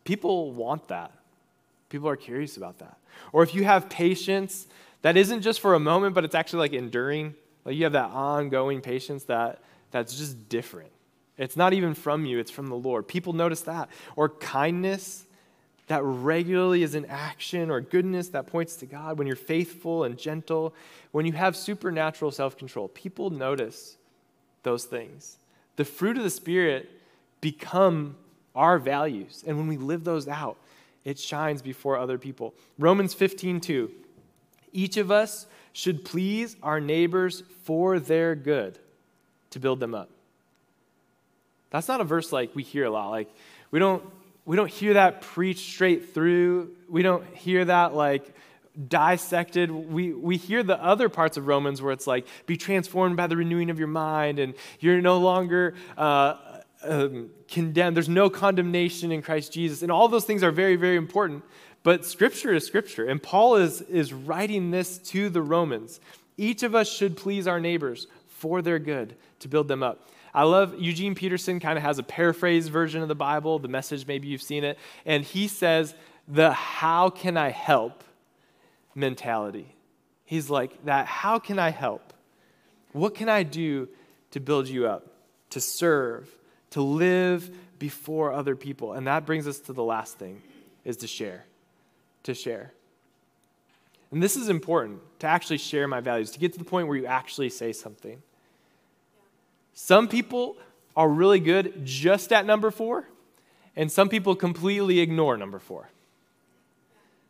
people 0.03 0.51
want 0.51 0.89
that. 0.89 1.11
People 1.89 2.07
are 2.07 2.15
curious 2.15 2.55
about 2.55 2.77
that. 2.77 2.99
Or 3.33 3.41
if 3.41 3.55
you 3.55 3.63
have 3.63 3.89
patience 3.89 4.67
that 5.01 5.17
isn't 5.17 5.41
just 5.41 5.59
for 5.59 5.73
a 5.73 5.79
moment, 5.79 6.15
but 6.15 6.23
it's 6.23 6.35
actually 6.35 6.59
like 6.59 6.73
enduring, 6.73 7.35
like 7.65 7.75
you 7.75 7.83
have 7.83 7.93
that 7.93 8.11
ongoing 8.11 8.81
patience 8.81 9.23
that, 9.25 9.61
that's 9.91 10.17
just 10.17 10.49
different. 10.49 10.91
It's 11.37 11.57
not 11.57 11.73
even 11.73 11.93
from 11.93 12.25
you, 12.25 12.39
it's 12.39 12.51
from 12.51 12.67
the 12.67 12.75
Lord. 12.75 13.07
People 13.07 13.33
notice 13.33 13.61
that. 13.61 13.89
Or 14.15 14.29
kindness 14.29 15.25
that 15.87 16.03
regularly 16.03 16.83
is 16.83 16.95
in 16.95 17.05
action 17.05 17.69
or 17.69 17.81
goodness 17.81 18.29
that 18.29 18.47
points 18.47 18.75
to 18.77 18.85
God, 18.85 19.17
when 19.17 19.27
you're 19.27 19.35
faithful 19.35 20.03
and 20.03 20.17
gentle, 20.17 20.73
when 21.11 21.25
you 21.25 21.33
have 21.33 21.55
supernatural 21.55 22.31
self 22.31 22.57
control, 22.57 22.87
people 22.87 23.29
notice 23.29 23.97
those 24.63 24.85
things. 24.85 25.37
The 25.75 25.85
fruit 25.85 26.17
of 26.17 26.23
the 26.23 26.29
Spirit 26.29 26.89
become 27.41 28.15
our 28.55 28.77
values. 28.77 29.43
And 29.45 29.57
when 29.57 29.67
we 29.67 29.77
live 29.77 30.03
those 30.03 30.27
out, 30.27 30.57
it 31.03 31.17
shines 31.17 31.61
before 31.61 31.97
other 31.97 32.17
people. 32.17 32.53
Romans 32.77 33.13
15, 33.13 33.59
2. 33.59 33.91
Each 34.71 34.97
of 34.97 35.11
us 35.11 35.47
should 35.73 36.05
please 36.05 36.55
our 36.61 36.79
neighbors 36.79 37.43
for 37.63 37.99
their 37.99 38.35
good 38.35 38.77
to 39.51 39.59
build 39.59 39.79
them 39.79 39.95
up. 39.95 40.09
That's 41.69 41.87
not 41.87 42.01
a 42.01 42.03
verse 42.03 42.31
like 42.31 42.55
we 42.55 42.63
hear 42.63 42.85
a 42.85 42.89
lot. 42.89 43.09
Like, 43.09 43.29
we 43.71 43.79
don't 43.79 44.03
we 44.45 44.55
don't 44.55 44.69
hear 44.69 44.95
that 44.95 45.21
preached 45.21 45.71
straight 45.71 46.13
through. 46.13 46.75
We 46.89 47.03
don't 47.03 47.25
hear 47.35 47.63
that 47.65 47.93
like 47.93 48.33
dissected. 48.87 49.69
We, 49.71 50.13
we 50.13 50.37
hear 50.37 50.63
the 50.63 50.81
other 50.81 51.09
parts 51.09 51.37
of 51.37 51.47
Romans 51.47 51.81
where 51.81 51.93
it's 51.93 52.07
like, 52.07 52.25
be 52.45 52.57
transformed 52.57 53.17
by 53.17 53.27
the 53.27 53.37
renewing 53.37 53.69
of 53.69 53.77
your 53.77 53.87
mind, 53.87 54.39
and 54.39 54.53
you're 54.79 55.01
no 55.01 55.19
longer 55.19 55.75
uh, 55.97 56.35
um, 56.83 57.29
condemned. 57.47 57.95
There's 57.95 58.09
no 58.09 58.29
condemnation 58.29 59.11
in 59.11 59.21
Christ 59.21 59.53
Jesus. 59.53 59.81
And 59.81 59.91
all 59.91 60.07
those 60.07 60.25
things 60.25 60.43
are 60.43 60.51
very, 60.51 60.75
very 60.75 60.95
important. 60.95 61.43
But 61.83 62.05
Scripture 62.05 62.53
is 62.53 62.65
Scripture. 62.65 63.05
And 63.05 63.21
Paul 63.21 63.55
is, 63.55 63.81
is 63.81 64.13
writing 64.13 64.71
this 64.71 64.97
to 64.99 65.29
the 65.29 65.41
Romans. 65.41 65.99
Each 66.37 66.63
of 66.63 66.75
us 66.75 66.91
should 66.91 67.17
please 67.17 67.47
our 67.47 67.59
neighbors 67.59 68.07
for 68.27 68.61
their 68.61 68.79
good 68.79 69.15
to 69.39 69.47
build 69.47 69.67
them 69.67 69.83
up. 69.83 70.07
I 70.33 70.43
love 70.43 70.79
Eugene 70.79 71.15
Peterson 71.15 71.59
kind 71.59 71.77
of 71.77 71.83
has 71.83 71.99
a 71.99 72.03
paraphrase 72.03 72.69
version 72.69 73.01
of 73.01 73.09
the 73.09 73.15
Bible, 73.15 73.59
the 73.59 73.67
message, 73.67 74.07
maybe 74.07 74.29
you've 74.29 74.41
seen 74.41 74.63
it. 74.63 74.79
And 75.05 75.23
he 75.23 75.47
says, 75.47 75.93
the 76.27 76.53
how 76.53 77.09
can 77.09 77.35
I 77.35 77.49
help 77.49 78.03
mentality. 78.95 79.75
He's 80.25 80.49
like, 80.49 80.85
that 80.85 81.05
how 81.05 81.39
can 81.39 81.59
I 81.59 81.69
help? 81.69 82.13
What 82.93 83.15
can 83.15 83.29
I 83.29 83.43
do 83.43 83.89
to 84.31 84.39
build 84.39 84.67
you 84.67 84.87
up, 84.87 85.07
to 85.51 85.61
serve, 85.61 86.29
to 86.71 86.81
live 86.81 87.49
before 87.79 88.33
other 88.33 88.55
people? 88.55 88.93
And 88.93 89.07
that 89.07 89.25
brings 89.25 89.47
us 89.47 89.59
to 89.61 89.73
the 89.73 89.83
last 89.83 90.17
thing 90.17 90.41
is 90.83 90.97
to 90.97 91.07
share. 91.07 91.45
To 92.23 92.33
share. 92.33 92.73
And 94.11 94.21
this 94.21 94.35
is 94.35 94.49
important 94.49 94.99
to 95.19 95.27
actually 95.27 95.57
share 95.57 95.87
my 95.87 96.01
values, 96.01 96.31
to 96.31 96.39
get 96.39 96.53
to 96.53 96.59
the 96.59 96.65
point 96.65 96.87
where 96.87 96.97
you 96.97 97.05
actually 97.05 97.49
say 97.49 97.71
something. 97.71 98.21
Some 99.73 100.07
people 100.07 100.57
are 100.95 101.07
really 101.07 101.39
good 101.39 101.85
just 101.85 102.33
at 102.33 102.45
number 102.45 102.71
four, 102.71 103.07
and 103.75 103.91
some 103.91 104.09
people 104.09 104.35
completely 104.35 104.99
ignore 104.99 105.37
number 105.37 105.59
four. 105.59 105.89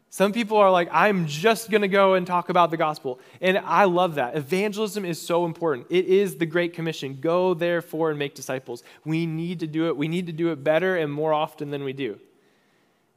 Some 0.10 0.34
people 0.34 0.58
are 0.58 0.70
like, 0.70 0.90
I'm 0.92 1.26
just 1.26 1.72
going 1.72 1.84
to 1.84 1.88
go 1.88 2.16
and 2.16 2.28
talk 2.28 2.50
about 2.50 2.70
the 2.70 2.76
gospel. 2.76 3.22
And 3.40 3.58
I 3.60 3.86
love 3.86 4.16
that. 4.16 4.36
Evangelism 4.36 5.06
is 5.06 5.22
so 5.22 5.46
important. 5.46 5.88
It 5.90 6.06
is 6.06 6.36
the 6.36 6.46
Great 6.46 6.74
Commission. 6.74 7.18
Go, 7.22 7.54
therefore, 7.54 8.10
and 8.10 8.20
make 8.20 8.36
disciples. 8.36 8.84
We 9.06 9.26
need 9.26 9.62
to 9.62 9.68
do 9.68 9.88
it. 9.88 9.96
We 9.96 10.10
need 10.10 10.26
to 10.26 10.34
do 10.34 10.52
it 10.52 10.66
better 10.66 10.98
and 10.98 11.14
more 11.14 11.32
often 11.32 11.70
than 11.70 11.86
we 11.86 11.94
do. 11.94 12.20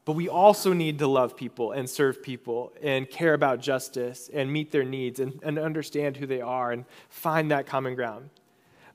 But 0.04 0.12
we 0.12 0.28
also 0.28 0.72
need 0.74 0.98
to 0.98 1.06
love 1.06 1.34
people 1.36 1.72
and 1.72 1.88
serve 1.88 2.22
people 2.22 2.72
and 2.82 3.08
care 3.08 3.32
about 3.32 3.60
justice 3.60 4.28
and 4.32 4.52
meet 4.52 4.70
their 4.70 4.84
needs 4.84 5.18
and, 5.18 5.40
and 5.42 5.58
understand 5.58 6.18
who 6.18 6.26
they 6.26 6.42
are 6.42 6.72
and 6.72 6.84
find 7.08 7.50
that 7.50 7.66
common 7.66 7.94
ground. 7.94 8.28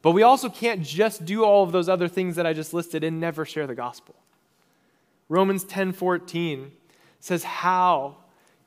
But 0.02 0.12
we 0.12 0.24
also 0.24 0.50
can't 0.50 0.84
just 0.84 1.26
do 1.26 1.44
all 1.44 1.64
of 1.64 1.72
those 1.72 1.90
other 1.90 2.08
things 2.08 2.36
that 2.36 2.46
I 2.46 2.54
just 2.54 2.74
listed 2.74 3.04
and 3.04 3.20
never 3.20 3.44
share 3.44 3.66
the 3.66 3.76
gospel. 3.76 4.16
Romans 5.28 5.64
10:14 5.64 6.72
says, 7.20 7.44
"How 7.44 8.18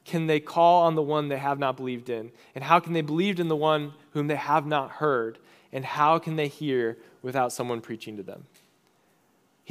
can 0.04 0.26
they 0.26 0.40
call 0.40 0.82
on 0.82 0.96
the 0.96 1.02
one 1.02 1.28
they 1.28 1.38
have 1.38 1.58
not 1.58 1.76
believed 1.76 2.10
in? 2.10 2.32
And 2.54 2.64
how 2.64 2.80
can 2.80 2.92
they 2.92 3.02
believe 3.02 3.38
in 3.38 3.48
the 3.48 3.56
one 3.56 3.94
whom 4.10 4.26
they 4.26 4.36
have 4.36 4.66
not 4.66 4.90
heard? 4.90 5.38
And 5.72 5.84
how 5.84 6.18
can 6.18 6.36
they 6.36 6.48
hear 6.48 6.98
without 7.22 7.52
someone 7.52 7.80
preaching 7.80 8.16
to 8.16 8.22
them?" 8.22 8.46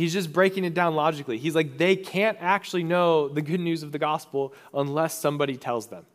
He's 0.01 0.13
just 0.13 0.33
breaking 0.33 0.63
it 0.63 0.73
down 0.73 0.95
logically. 0.95 1.37
He's 1.37 1.53
like, 1.53 1.77
they 1.77 1.95
can't 1.95 2.35
actually 2.41 2.81
know 2.81 3.29
the 3.29 3.43
good 3.43 3.59
news 3.59 3.83
of 3.83 3.91
the 3.91 3.99
gospel 3.99 4.51
unless 4.73 5.19
somebody 5.19 5.57
tells 5.57 5.89
them. 5.89 6.07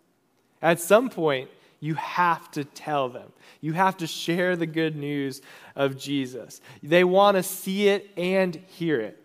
At 0.60 0.80
some 0.80 1.08
point, 1.08 1.50
you 1.78 1.94
have 1.94 2.50
to 2.50 2.64
tell 2.64 3.08
them. 3.08 3.30
You 3.60 3.74
have 3.74 3.98
to 3.98 4.08
share 4.08 4.56
the 4.56 4.66
good 4.66 4.96
news 4.96 5.40
of 5.76 5.96
Jesus. 5.96 6.60
They 6.82 7.04
want 7.04 7.36
to 7.36 7.44
see 7.44 7.86
it 7.86 8.10
and 8.16 8.56
hear 8.66 9.00
it. 9.00 9.22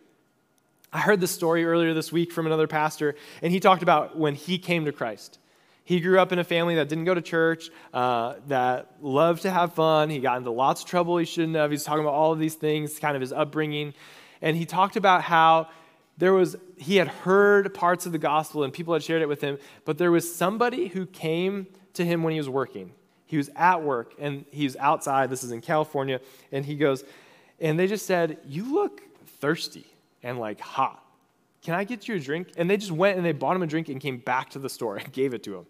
I 0.94 1.00
heard 1.00 1.22
this 1.22 1.32
story 1.32 1.66
earlier 1.66 1.96
this 1.96 2.12
week 2.12 2.32
from 2.32 2.46
another 2.46 2.68
pastor, 2.68 3.16
and 3.42 3.52
he 3.52 3.60
talked 3.60 3.82
about 3.82 4.16
when 4.16 4.36
he 4.36 4.60
came 4.60 4.86
to 4.86 4.92
Christ. 4.92 5.40
He 5.86 6.02
grew 6.02 6.20
up 6.20 6.32
in 6.32 6.38
a 6.38 6.44
family 6.44 6.76
that 6.76 6.88
didn't 6.88 7.06
go 7.06 7.16
to 7.16 7.22
church, 7.24 7.72
uh, 7.96 8.36
that 8.48 8.92
loved 9.02 9.42
to 9.42 9.50
have 9.50 9.74
fun. 9.74 10.12
He 10.12 10.20
got 10.20 10.38
into 10.38 10.52
lots 10.52 10.84
of 10.84 10.88
trouble 10.88 11.18
he 11.18 11.26
shouldn't 11.26 11.56
have. 11.56 11.72
He's 11.72 11.84
talking 11.84 12.04
about 12.04 12.14
all 12.14 12.32
of 12.32 12.38
these 12.38 12.54
things, 12.54 13.00
kind 13.00 13.16
of 13.16 13.22
his 13.22 13.34
upbringing. 13.34 13.96
And 14.42 14.58
he 14.58 14.66
talked 14.66 14.96
about 14.96 15.22
how 15.24 15.70
there 16.18 16.34
was, 16.34 16.56
he 16.78 16.98
had 16.98 17.08
heard 17.08 17.74
parts 17.74 18.06
of 18.06 18.12
the 18.12 18.18
gospel 18.18 18.64
and 18.64 18.74
people 18.74 18.94
had 18.94 19.04
shared 19.04 19.22
it 19.22 19.28
with 19.28 19.42
him, 19.42 19.58
but 19.86 19.98
there 19.98 20.12
was 20.12 20.34
somebody 20.34 20.88
who 20.88 21.06
came 21.06 21.68
to 21.94 22.06
him 22.06 22.24
when 22.24 22.34
he 22.34 22.40
was 22.40 22.50
working. 22.50 22.92
He 23.26 23.38
was 23.38 23.50
at 23.56 23.82
work 23.82 24.14
and 24.20 24.46
he's 24.52 24.76
outside. 24.76 25.30
This 25.30 25.44
is 25.44 25.52
in 25.52 25.62
California. 25.62 26.20
And 26.52 26.66
he 26.66 26.76
goes, 26.76 27.04
and 27.60 27.80
they 27.80 27.88
just 27.88 28.06
said, 28.06 28.40
You 28.46 28.74
look 28.74 29.02
thirsty 29.40 29.86
and 30.22 30.40
like 30.40 30.60
hot. 30.60 31.04
Can 31.64 31.76
I 31.76 31.84
get 31.84 32.08
you 32.08 32.16
a 32.16 32.20
drink? 32.20 32.50
And 32.58 32.70
they 32.70 32.78
just 32.78 32.92
went 32.92 33.18
and 33.18 33.26
they 33.26 33.32
bought 33.32 33.56
him 33.56 33.62
a 33.62 33.68
drink 33.68 33.88
and 33.88 34.02
came 34.02 34.18
back 34.18 34.50
to 34.52 34.60
the 34.60 34.70
store 34.70 34.98
and 34.98 35.12
gave 35.14 35.34
it 35.34 35.44
to 35.44 35.56
him. 35.56 35.66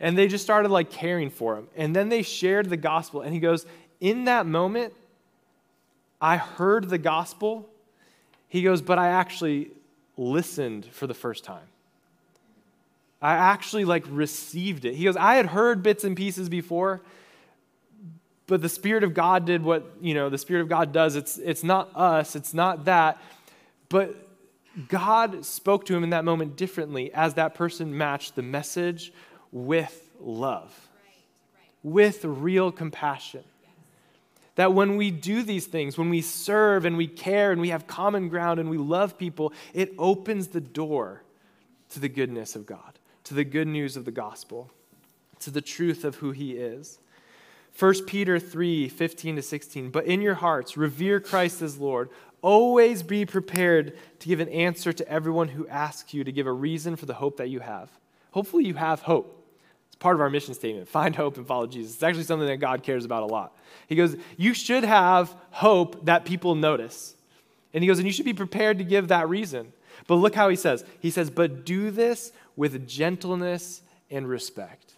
And 0.00 0.16
they 0.16 0.26
just 0.26 0.42
started 0.42 0.70
like 0.70 0.90
caring 0.90 1.30
for 1.30 1.56
him. 1.56 1.68
And 1.76 1.94
then 1.94 2.08
they 2.08 2.22
shared 2.22 2.70
the 2.70 2.76
gospel. 2.76 3.20
And 3.20 3.34
he 3.34 3.40
goes, 3.40 3.66
In 4.00 4.24
that 4.24 4.46
moment, 4.46 4.94
I 6.22 6.36
heard 6.36 6.88
the 6.88 6.98
gospel. 6.98 7.68
He 8.48 8.62
goes, 8.62 8.80
But 8.80 8.98
I 8.98 9.08
actually 9.08 9.72
listened 10.16 10.86
for 10.86 11.08
the 11.08 11.14
first 11.14 11.42
time. 11.42 11.66
I 13.20 13.34
actually 13.34 13.84
like 13.84 14.04
received 14.08 14.84
it. 14.84 14.94
He 14.94 15.04
goes, 15.04 15.16
I 15.16 15.34
had 15.34 15.46
heard 15.46 15.82
bits 15.82 16.04
and 16.04 16.16
pieces 16.16 16.48
before, 16.48 17.00
but 18.46 18.62
the 18.62 18.68
Spirit 18.68 19.04
of 19.04 19.14
God 19.14 19.44
did 19.44 19.62
what, 19.62 19.84
you 20.00 20.14
know, 20.14 20.28
the 20.28 20.38
Spirit 20.38 20.62
of 20.62 20.68
God 20.68 20.92
does. 20.92 21.16
It's, 21.16 21.38
it's 21.38 21.62
not 21.62 21.90
us, 21.94 22.34
it's 22.34 22.54
not 22.54 22.86
that. 22.86 23.20
But 23.88 24.16
God 24.88 25.44
spoke 25.44 25.86
to 25.86 25.94
him 25.94 26.02
in 26.02 26.10
that 26.10 26.24
moment 26.24 26.56
differently 26.56 27.12
as 27.12 27.34
that 27.34 27.54
person 27.54 27.96
matched 27.96 28.34
the 28.34 28.42
message 28.42 29.12
with 29.52 30.10
love, 30.20 30.88
with 31.82 32.24
real 32.24 32.72
compassion. 32.72 33.44
That 34.56 34.74
when 34.74 34.96
we 34.96 35.10
do 35.10 35.42
these 35.42 35.66
things, 35.66 35.96
when 35.96 36.10
we 36.10 36.20
serve 36.20 36.84
and 36.84 36.96
we 36.96 37.06
care 37.06 37.52
and 37.52 37.60
we 37.60 37.70
have 37.70 37.86
common 37.86 38.28
ground 38.28 38.60
and 38.60 38.68
we 38.68 38.76
love 38.76 39.16
people, 39.16 39.52
it 39.72 39.94
opens 39.98 40.48
the 40.48 40.60
door 40.60 41.22
to 41.90 42.00
the 42.00 42.08
goodness 42.08 42.54
of 42.54 42.66
God, 42.66 42.98
to 43.24 43.34
the 43.34 43.44
good 43.44 43.68
news 43.68 43.96
of 43.96 44.04
the 44.04 44.10
gospel, 44.10 44.70
to 45.40 45.50
the 45.50 45.62
truth 45.62 46.04
of 46.04 46.16
who 46.16 46.32
He 46.32 46.52
is. 46.52 46.98
1 47.78 48.04
Peter 48.06 48.38
3 48.38 48.88
15 48.88 49.36
to 49.36 49.42
16. 49.42 49.90
But 49.90 50.04
in 50.04 50.20
your 50.20 50.34
hearts, 50.34 50.76
revere 50.76 51.20
Christ 51.20 51.62
as 51.62 51.78
Lord. 51.78 52.10
Always 52.42 53.02
be 53.02 53.24
prepared 53.24 53.96
to 54.18 54.28
give 54.28 54.40
an 54.40 54.48
answer 54.48 54.92
to 54.92 55.08
everyone 55.08 55.48
who 55.48 55.66
asks 55.68 56.12
you 56.12 56.24
to 56.24 56.32
give 56.32 56.46
a 56.46 56.52
reason 56.52 56.96
for 56.96 57.06
the 57.06 57.14
hope 57.14 57.36
that 57.38 57.48
you 57.48 57.60
have. 57.60 57.90
Hopefully, 58.32 58.64
you 58.64 58.74
have 58.74 59.02
hope. 59.02 59.41
Part 60.02 60.16
of 60.16 60.20
our 60.20 60.30
mission 60.30 60.52
statement 60.52 60.88
find 60.88 61.14
hope 61.14 61.36
and 61.36 61.46
follow 61.46 61.68
Jesus. 61.68 61.94
It's 61.94 62.02
actually 62.02 62.24
something 62.24 62.48
that 62.48 62.56
God 62.56 62.82
cares 62.82 63.04
about 63.04 63.22
a 63.22 63.26
lot. 63.26 63.56
He 63.86 63.94
goes, 63.94 64.16
You 64.36 64.52
should 64.52 64.82
have 64.82 65.32
hope 65.52 66.06
that 66.06 66.24
people 66.24 66.56
notice. 66.56 67.14
And 67.72 67.84
he 67.84 67.86
goes, 67.86 68.00
And 68.00 68.06
you 68.08 68.12
should 68.12 68.24
be 68.24 68.34
prepared 68.34 68.78
to 68.78 68.84
give 68.84 69.06
that 69.08 69.28
reason. 69.28 69.72
But 70.08 70.16
look 70.16 70.34
how 70.34 70.48
he 70.48 70.56
says, 70.56 70.84
He 70.98 71.10
says, 71.12 71.30
But 71.30 71.64
do 71.64 71.92
this 71.92 72.32
with 72.56 72.88
gentleness 72.88 73.82
and 74.10 74.28
respect. 74.28 74.94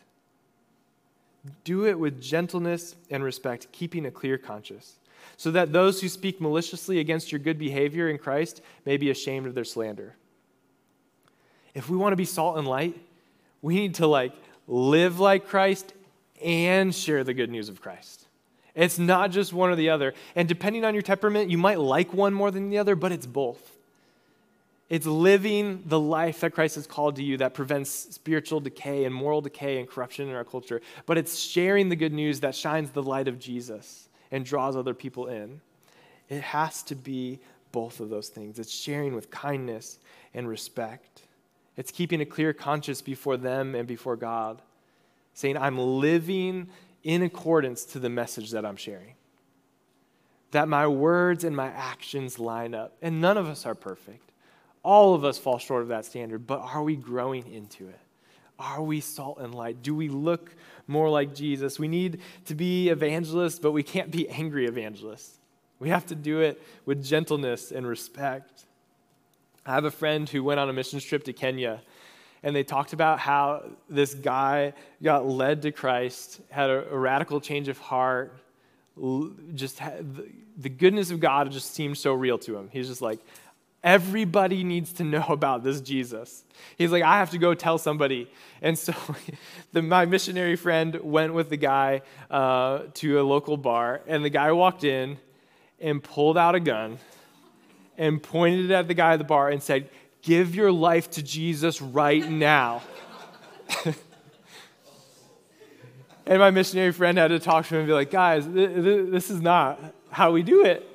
Do 1.65 1.85
it 1.85 1.99
with 1.99 2.19
gentleness 2.19 2.97
and 3.11 3.23
respect, 3.23 3.71
keeping 3.73 4.07
a 4.07 4.11
clear 4.11 4.39
conscience, 4.39 4.97
so 5.37 5.51
that 5.51 5.71
those 5.71 6.01
who 6.01 6.09
speak 6.09 6.41
maliciously 6.41 6.99
against 6.99 7.31
your 7.31 7.41
good 7.41 7.59
behavior 7.59 8.09
in 8.09 8.17
Christ 8.17 8.63
may 8.87 8.97
be 8.97 9.11
ashamed 9.11 9.47
of 9.47 9.55
their 9.55 9.65
slander. 9.65 10.17
If 11.75 11.91
we 11.91 11.99
want 11.99 12.15
to 12.15 12.17
be 12.17 12.25
salt 12.25 12.57
and 12.57 12.67
light, 12.67 12.97
we 13.61 13.75
need 13.75 13.97
to 13.97 14.07
like 14.07 14.33
live 14.67 15.21
like 15.21 15.49
Christ 15.49 15.93
and 16.43 16.95
share 16.95 17.25
the 17.25 17.35
good 17.35 17.51
news 17.51 17.69
of 17.69 17.81
Christ. 17.81 18.27
It's 18.75 18.99
not 18.99 19.31
just 19.31 19.53
one 19.53 19.71
or 19.71 19.77
the 19.77 19.91
other. 19.91 20.15
And 20.35 20.49
depending 20.49 20.85
on 20.85 20.95
your 20.95 21.03
temperament, 21.03 21.51
you 21.51 21.59
might 21.59 21.79
like 21.79 22.13
one 22.13 22.35
more 22.35 22.51
than 22.51 22.71
the 22.71 22.79
other, 22.79 22.97
but 22.97 23.13
it's 23.13 23.27
both. 23.27 23.71
It's 24.91 25.07
living 25.07 25.83
the 25.87 25.99
life 25.99 26.41
that 26.41 26.53
Christ 26.53 26.75
has 26.75 26.87
called 26.87 27.17
to 27.17 27.23
you 27.23 27.39
that 27.39 27.55
prevents 27.55 27.91
spiritual 27.91 28.61
decay 28.61 29.05
and 29.05 29.15
moral 29.15 29.41
decay 29.41 29.79
and 29.79 29.89
corruption 29.89 30.29
in 30.29 30.35
our 30.35 30.45
culture. 30.45 30.83
But 31.07 31.19
it's 31.19 31.39
sharing 31.39 31.89
the 31.89 31.97
good 31.97 32.13
news 32.13 32.41
that 32.41 32.55
shines 32.55 32.91
the 32.91 33.03
light 33.03 33.29
of 33.29 33.39
Jesus 33.39 34.09
and 34.31 34.45
draws 34.45 34.77
other 34.77 34.95
people 34.95 35.29
in. 35.29 35.61
It 36.29 36.43
has 36.43 36.83
to 36.85 36.95
be 36.95 37.39
both 37.73 38.01
of 38.01 38.11
those 38.11 38.29
things. 38.29 38.59
It's 38.59 38.73
sharing 38.73 39.15
with 39.15 39.31
kindness 39.31 39.99
and 40.35 40.49
respect. 40.49 41.23
It's 41.77 41.91
keeping 41.91 42.21
a 42.21 42.27
clear 42.27 42.53
conscience 42.53 43.03
before 43.03 43.37
them 43.37 43.75
and 43.75 43.87
before 43.87 44.17
God, 44.17 44.63
saying, 45.33 45.57
I'm 45.57 45.79
living 45.79 46.69
in 47.03 47.23
accordance 47.23 47.85
to 47.87 47.99
the 47.99 48.09
message 48.09 48.53
that 48.53 48.65
I'm 48.65 48.77
sharing. 48.77 49.15
That 50.53 50.69
my 50.69 50.87
words 50.87 51.43
and 51.45 51.57
my 51.57 51.67
actions 51.67 52.39
line 52.39 52.75
up. 52.75 52.97
And 53.03 53.21
none 53.21 53.37
of 53.37 53.49
us 53.49 53.67
are 53.67 53.75
perfect. 53.75 54.31
All 54.83 55.15
of 55.15 55.25
us 55.25 55.39
fall 55.39 55.59
short 55.59 55.83
of 55.83 55.89
that 55.89 56.05
standard, 56.05 56.47
but 56.47 56.61
are 56.61 56.83
we 56.83 56.95
growing 56.95 57.53
into 57.53 57.89
it? 57.89 57.99
Are 58.59 58.83
we 58.83 59.01
salt 59.01 59.39
and 59.41 59.55
light? 59.55 59.83
Do 59.83 59.95
we 59.95 60.09
look 60.09 60.55
more 60.87 61.11
like 61.11 61.35
Jesus? 61.35 61.79
We 61.79 61.89
need 61.89 62.21
to 62.45 62.55
be 62.55 62.89
evangelists, 62.89 63.59
but 63.59 63.73
we 63.73 63.83
can't 63.83 64.11
be 64.11 64.29
angry 64.29 64.67
evangelists. 64.67 65.39
We 65.81 65.89
have 65.89 66.07
to 66.07 66.15
do 66.15 66.41
it 66.41 66.63
with 66.87 67.05
gentleness 67.05 67.73
and 67.73 67.87
respect. 67.87 68.64
I 69.67 69.75
have 69.75 69.85
a 69.85 69.91
friend 69.91 70.29
who 70.29 70.45
went 70.45 70.61
on 70.61 70.69
a 70.69 70.73
mission 70.73 71.01
trip 71.01 71.25
to 71.25 71.33
Kenya 71.33 71.83
and 72.45 72.55
they 72.55 72.63
talked 72.63 72.93
about 72.93 73.19
how 73.19 73.65
this 73.89 74.13
guy 74.13 74.75
got 75.03 75.27
led 75.27 75.63
to 75.63 75.73
Christ, 75.73 76.43
had 76.51 76.69
a, 76.69 76.91
a 76.91 76.97
radical 76.97 77.41
change 77.41 77.69
of 77.69 77.79
heart, 77.79 78.37
just 79.55 79.79
had, 79.79 80.15
the, 80.15 80.29
the 80.59 80.69
goodness 80.69 81.11
of 81.11 81.21
God 81.21 81.51
just 81.51 81.75
seemed 81.75 81.97
so 81.97 82.13
real 82.13 82.37
to 82.41 82.57
him. 82.57 82.69
He's 82.71 82.87
just 82.87 83.01
like, 83.01 83.19
everybody 83.83 84.63
needs 84.63 84.93
to 84.95 85.05
know 85.05 85.25
about 85.31 85.65
this 85.65 85.81
Jesus. 85.81 86.45
He's 86.77 86.93
like, 86.93 87.03
I 87.03 87.19
have 87.19 87.31
to 87.31 87.39
go 87.39 87.55
tell 87.55 87.79
somebody. 87.79 88.31
And 88.61 88.79
so 88.79 88.93
the, 89.73 89.81
my 89.81 90.05
missionary 90.05 90.57
friend 90.57 90.97
went 90.97 91.33
with 91.33 91.49
the 91.49 91.57
guy 91.57 92.03
uh, 92.31 92.83
to 92.95 93.21
a 93.21 93.23
local 93.23 93.57
bar, 93.57 94.03
and 94.07 94.23
the 94.23 94.31
guy 94.31 94.53
walked 94.53 94.85
in 94.85 95.17
and 95.81 96.05
pulled 96.05 96.37
out 96.37 96.55
a 96.55 96.61
gun 96.61 96.99
and 97.97 98.23
pointed 98.23 98.71
at 98.71 98.89
the 98.89 98.95
guy 98.95 99.15
at 99.15 99.19
the 99.19 99.25
bar 99.25 99.49
and 99.51 99.63
said, 99.63 99.89
Give 100.23 100.55
your 100.55 100.73
life 100.73 101.11
to 101.13 101.23
Jesus 101.23 101.83
right 101.83 102.27
now. 102.29 102.83
and 106.27 106.39
my 106.39 106.51
missionary 106.51 106.93
friend 106.93 107.19
had 107.19 107.29
to 107.29 107.39
talk 107.39 107.67
to 107.67 107.75
him 107.75 107.81
and 107.81 107.89
be 107.89 107.93
like, 107.93 108.11
guys, 108.11 108.47
th- 108.47 108.75
th- 108.75 109.11
this 109.11 109.29
is 109.31 109.43
not 109.43 109.79
how 110.11 110.33
we 110.33 110.43
do 110.43 110.65
it. 110.65 110.89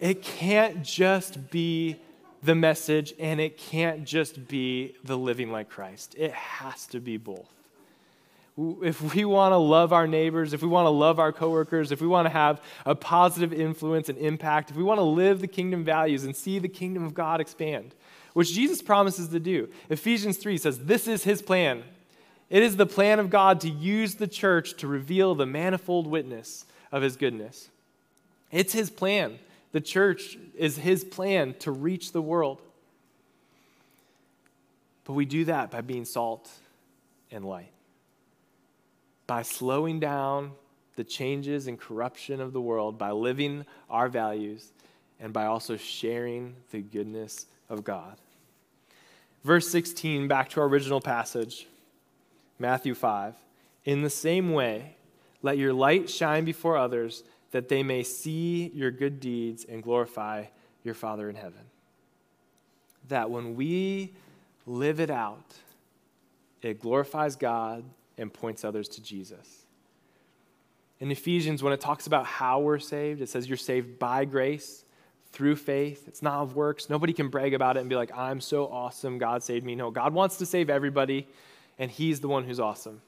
It 0.00 0.22
can't 0.22 0.82
just 0.82 1.50
be 1.50 2.00
the 2.42 2.56
message 2.56 3.14
and 3.20 3.40
it 3.40 3.56
can't 3.56 4.04
just 4.04 4.48
be 4.48 4.96
the 5.04 5.16
living 5.16 5.52
like 5.52 5.68
Christ. 5.68 6.16
It 6.18 6.32
has 6.32 6.86
to 6.88 6.98
be 7.00 7.16
both 7.16 7.53
if 8.56 9.14
we 9.14 9.24
want 9.24 9.52
to 9.52 9.56
love 9.56 9.92
our 9.92 10.06
neighbors, 10.06 10.52
if 10.52 10.62
we 10.62 10.68
want 10.68 10.86
to 10.86 10.90
love 10.90 11.18
our 11.18 11.32
coworkers, 11.32 11.90
if 11.90 12.00
we 12.00 12.06
want 12.06 12.26
to 12.26 12.30
have 12.30 12.62
a 12.86 12.94
positive 12.94 13.52
influence 13.52 14.08
and 14.08 14.16
impact, 14.18 14.70
if 14.70 14.76
we 14.76 14.84
want 14.84 14.98
to 14.98 15.04
live 15.04 15.40
the 15.40 15.48
kingdom 15.48 15.84
values 15.84 16.24
and 16.24 16.36
see 16.36 16.60
the 16.60 16.68
kingdom 16.68 17.04
of 17.04 17.14
God 17.14 17.40
expand, 17.40 17.94
which 18.32 18.52
Jesus 18.52 18.80
promises 18.80 19.28
to 19.28 19.40
do. 19.40 19.68
Ephesians 19.90 20.36
3 20.36 20.56
says, 20.58 20.84
This 20.84 21.08
is 21.08 21.24
his 21.24 21.42
plan. 21.42 21.82
It 22.48 22.62
is 22.62 22.76
the 22.76 22.86
plan 22.86 23.18
of 23.18 23.28
God 23.28 23.60
to 23.62 23.70
use 23.70 24.16
the 24.16 24.28
church 24.28 24.74
to 24.74 24.86
reveal 24.86 25.34
the 25.34 25.46
manifold 25.46 26.06
witness 26.06 26.64
of 26.92 27.02
his 27.02 27.16
goodness. 27.16 27.70
It's 28.52 28.72
his 28.72 28.88
plan. 28.88 29.38
The 29.72 29.80
church 29.80 30.38
is 30.54 30.76
his 30.78 31.02
plan 31.02 31.54
to 31.60 31.72
reach 31.72 32.12
the 32.12 32.22
world. 32.22 32.60
But 35.04 35.14
we 35.14 35.24
do 35.24 35.46
that 35.46 35.72
by 35.72 35.80
being 35.80 36.04
salt 36.04 36.48
and 37.32 37.44
light 37.44 37.70
by 39.26 39.42
slowing 39.42 40.00
down 40.00 40.52
the 40.96 41.04
changes 41.04 41.66
and 41.66 41.78
corruption 41.78 42.40
of 42.40 42.52
the 42.52 42.60
world, 42.60 42.98
by 42.98 43.10
living 43.10 43.64
our 43.90 44.08
values, 44.08 44.72
and 45.18 45.32
by 45.32 45.46
also 45.46 45.76
sharing 45.76 46.54
the 46.70 46.80
goodness 46.80 47.46
of 47.68 47.84
God. 47.84 48.16
Verse 49.42 49.68
16, 49.68 50.28
back 50.28 50.48
to 50.50 50.60
our 50.60 50.66
original 50.66 51.00
passage, 51.00 51.66
Matthew 52.58 52.94
5. 52.94 53.34
In 53.84 54.02
the 54.02 54.10
same 54.10 54.52
way, 54.52 54.96
let 55.42 55.58
your 55.58 55.72
light 55.72 56.08
shine 56.08 56.44
before 56.44 56.76
others, 56.76 57.24
that 57.50 57.68
they 57.68 57.82
may 57.82 58.02
see 58.02 58.70
your 58.74 58.90
good 58.90 59.20
deeds 59.20 59.64
and 59.64 59.82
glorify 59.82 60.46
your 60.82 60.94
Father 60.94 61.28
in 61.28 61.36
heaven. 61.36 61.60
That 63.08 63.30
when 63.30 63.54
we 63.54 64.14
live 64.66 64.98
it 65.00 65.10
out, 65.10 65.54
it 66.62 66.80
glorifies 66.80 67.36
God 67.36 67.84
and 68.18 68.32
points 68.32 68.64
others 68.64 68.88
to 68.88 69.02
Jesus. 69.02 69.64
In 71.00 71.10
Ephesians, 71.10 71.62
when 71.62 71.72
it 71.72 71.80
talks 71.80 72.06
about 72.06 72.24
how 72.24 72.60
we're 72.60 72.78
saved, 72.78 73.20
it 73.20 73.28
says 73.28 73.48
you're 73.48 73.56
saved 73.56 73.98
by 73.98 74.24
grace 74.24 74.84
through 75.32 75.56
faith. 75.56 76.06
It's 76.06 76.22
not 76.22 76.42
of 76.42 76.54
works. 76.54 76.88
Nobody 76.88 77.12
can 77.12 77.28
brag 77.28 77.54
about 77.54 77.76
it 77.76 77.80
and 77.80 77.88
be 77.88 77.96
like, 77.96 78.16
I'm 78.16 78.40
so 78.40 78.66
awesome. 78.68 79.18
God 79.18 79.42
saved 79.42 79.66
me. 79.66 79.74
No, 79.74 79.90
God 79.90 80.14
wants 80.14 80.36
to 80.38 80.46
save 80.46 80.70
everybody, 80.70 81.26
and 81.78 81.90
He's 81.90 82.20
the 82.20 82.28
one 82.28 82.44
who's 82.44 82.60
awesome. 82.60 83.02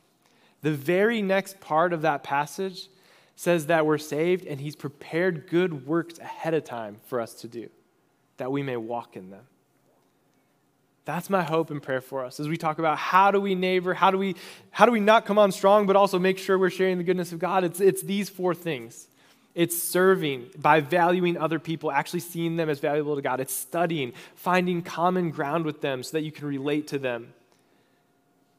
The 0.63 0.73
very 0.73 1.23
next 1.23 1.61
part 1.61 1.93
of 1.93 2.03
that 2.03 2.25
passage 2.25 2.89
says 3.37 3.67
that 3.67 3.87
we're 3.87 3.99
saved, 3.99 4.45
and 4.45 4.61
He's 4.61 4.75
prepared 4.75 5.49
good 5.49 5.87
works 5.87 6.19
ahead 6.19 6.55
of 6.55 6.65
time 6.65 6.97
for 7.07 7.21
us 7.21 7.35
to 7.35 7.49
do, 7.49 7.71
that 8.39 8.51
we 8.51 8.63
may 8.63 8.77
walk 8.77 9.17
in 9.17 9.31
them. 9.31 9.45
That's 11.07 11.31
my 11.31 11.45
hope 11.45 11.71
and 11.71 11.81
prayer 11.81 12.01
for 12.01 12.25
us 12.25 12.41
as 12.41 12.49
we 12.49 12.57
talk 12.57 12.81
about 12.81 12.99
how 12.99 13.31
do 13.31 13.41
we 13.41 13.55
neighbor, 13.55 13.95
how 13.95 14.11
do 14.11 14.19
we, 14.19 14.35
how 14.73 14.87
do 14.87 14.93
we 14.93 14.99
not 14.99 15.25
come 15.25 15.39
on 15.39 15.53
strong, 15.53 15.87
but 15.87 15.95
also 15.95 16.19
make 16.19 16.37
sure 16.37 16.59
we're 16.59 16.69
sharing 16.69 16.99
the 16.99 17.05
goodness 17.05 17.31
of 17.33 17.39
God. 17.39 17.63
It's, 17.63 17.81
it's 17.81 18.03
these 18.03 18.29
four 18.29 18.57
things. 18.57 19.07
It's 19.55 19.81
serving 19.81 20.51
by 20.59 20.81
valuing 20.81 21.37
other 21.39 21.61
people, 21.61 21.93
actually 21.93 22.21
seeing 22.21 22.57
them 22.57 22.69
as 22.69 22.81
valuable 22.81 23.15
to 23.15 23.23
God. 23.23 23.39
It's 23.39 23.55
studying, 23.55 24.15
finding 24.35 24.83
common 24.83 25.31
ground 25.31 25.65
with 25.65 25.81
them 25.81 26.03
so 26.03 26.11
that 26.17 26.25
you 26.25 26.33
can 26.33 26.49
relate 26.49 26.89
to 26.89 26.99
them. 26.99 27.33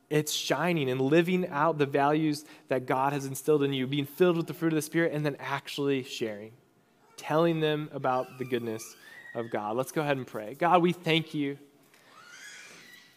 It's 0.10 0.31
shining 0.31 0.89
and 0.89 1.01
living 1.01 1.49
out 1.49 1.77
the 1.77 1.86
values 1.86 2.45
that 2.69 2.86
God 2.86 3.12
has 3.12 3.25
instilled 3.25 3.62
in 3.62 3.73
you, 3.73 3.86
being 3.88 4.05
filled 4.05 4.38
with 4.38 4.47
the 4.47 4.53
fruit 4.53 4.71
of 4.71 4.77
the 4.77 4.81
Spirit, 4.81 5.12
and 5.12 5.25
then 5.25 5.36
actually 5.41 6.03
sharing, 6.03 6.53
telling 7.17 7.60
them 7.60 7.89
about 7.91 8.38
the 8.38 8.45
goodness 8.45 8.95
of 9.36 9.51
God. 9.51 9.75
Let's 9.75 9.91
go 9.91 10.01
ahead 10.01 10.15
and 10.15 10.25
pray. 10.25 10.55
God, 10.55 10.81
we 10.81 10.93
thank 10.93 11.33
you 11.33 11.57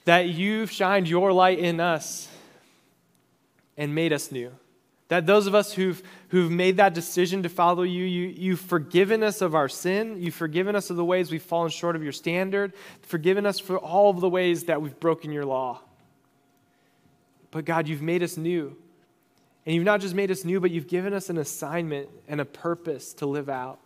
that 0.04 0.28
you've 0.28 0.70
shined 0.70 1.08
your 1.08 1.32
light 1.32 1.58
in 1.58 1.80
us 1.80 2.28
and 3.76 3.94
made 3.94 4.12
us 4.12 4.32
new. 4.32 4.52
That 5.08 5.26
those 5.26 5.46
of 5.46 5.54
us 5.54 5.72
who've, 5.72 6.00
who've 6.28 6.50
made 6.50 6.76
that 6.76 6.94
decision 6.94 7.42
to 7.42 7.48
follow 7.48 7.82
you, 7.82 8.04
you, 8.04 8.28
you've 8.28 8.60
forgiven 8.60 9.24
us 9.24 9.40
of 9.40 9.54
our 9.54 9.68
sin. 9.68 10.22
You've 10.22 10.34
forgiven 10.34 10.76
us 10.76 10.88
of 10.88 10.96
the 10.96 11.04
ways 11.04 11.32
we've 11.32 11.42
fallen 11.42 11.70
short 11.70 11.96
of 11.96 12.02
your 12.02 12.12
standard, 12.12 12.72
forgiven 13.02 13.44
us 13.44 13.58
for 13.58 13.76
all 13.76 14.10
of 14.10 14.20
the 14.20 14.28
ways 14.28 14.64
that 14.64 14.80
we've 14.80 14.98
broken 15.00 15.32
your 15.32 15.44
law. 15.44 15.80
But 17.50 17.64
God, 17.64 17.88
you've 17.88 18.02
made 18.02 18.22
us 18.22 18.36
new. 18.36 18.76
And 19.66 19.74
you've 19.74 19.84
not 19.84 20.00
just 20.00 20.14
made 20.14 20.30
us 20.30 20.44
new, 20.44 20.60
but 20.60 20.70
you've 20.70 20.86
given 20.86 21.12
us 21.12 21.28
an 21.28 21.38
assignment 21.38 22.08
and 22.28 22.40
a 22.40 22.44
purpose 22.44 23.12
to 23.14 23.26
live 23.26 23.48
out. 23.48 23.80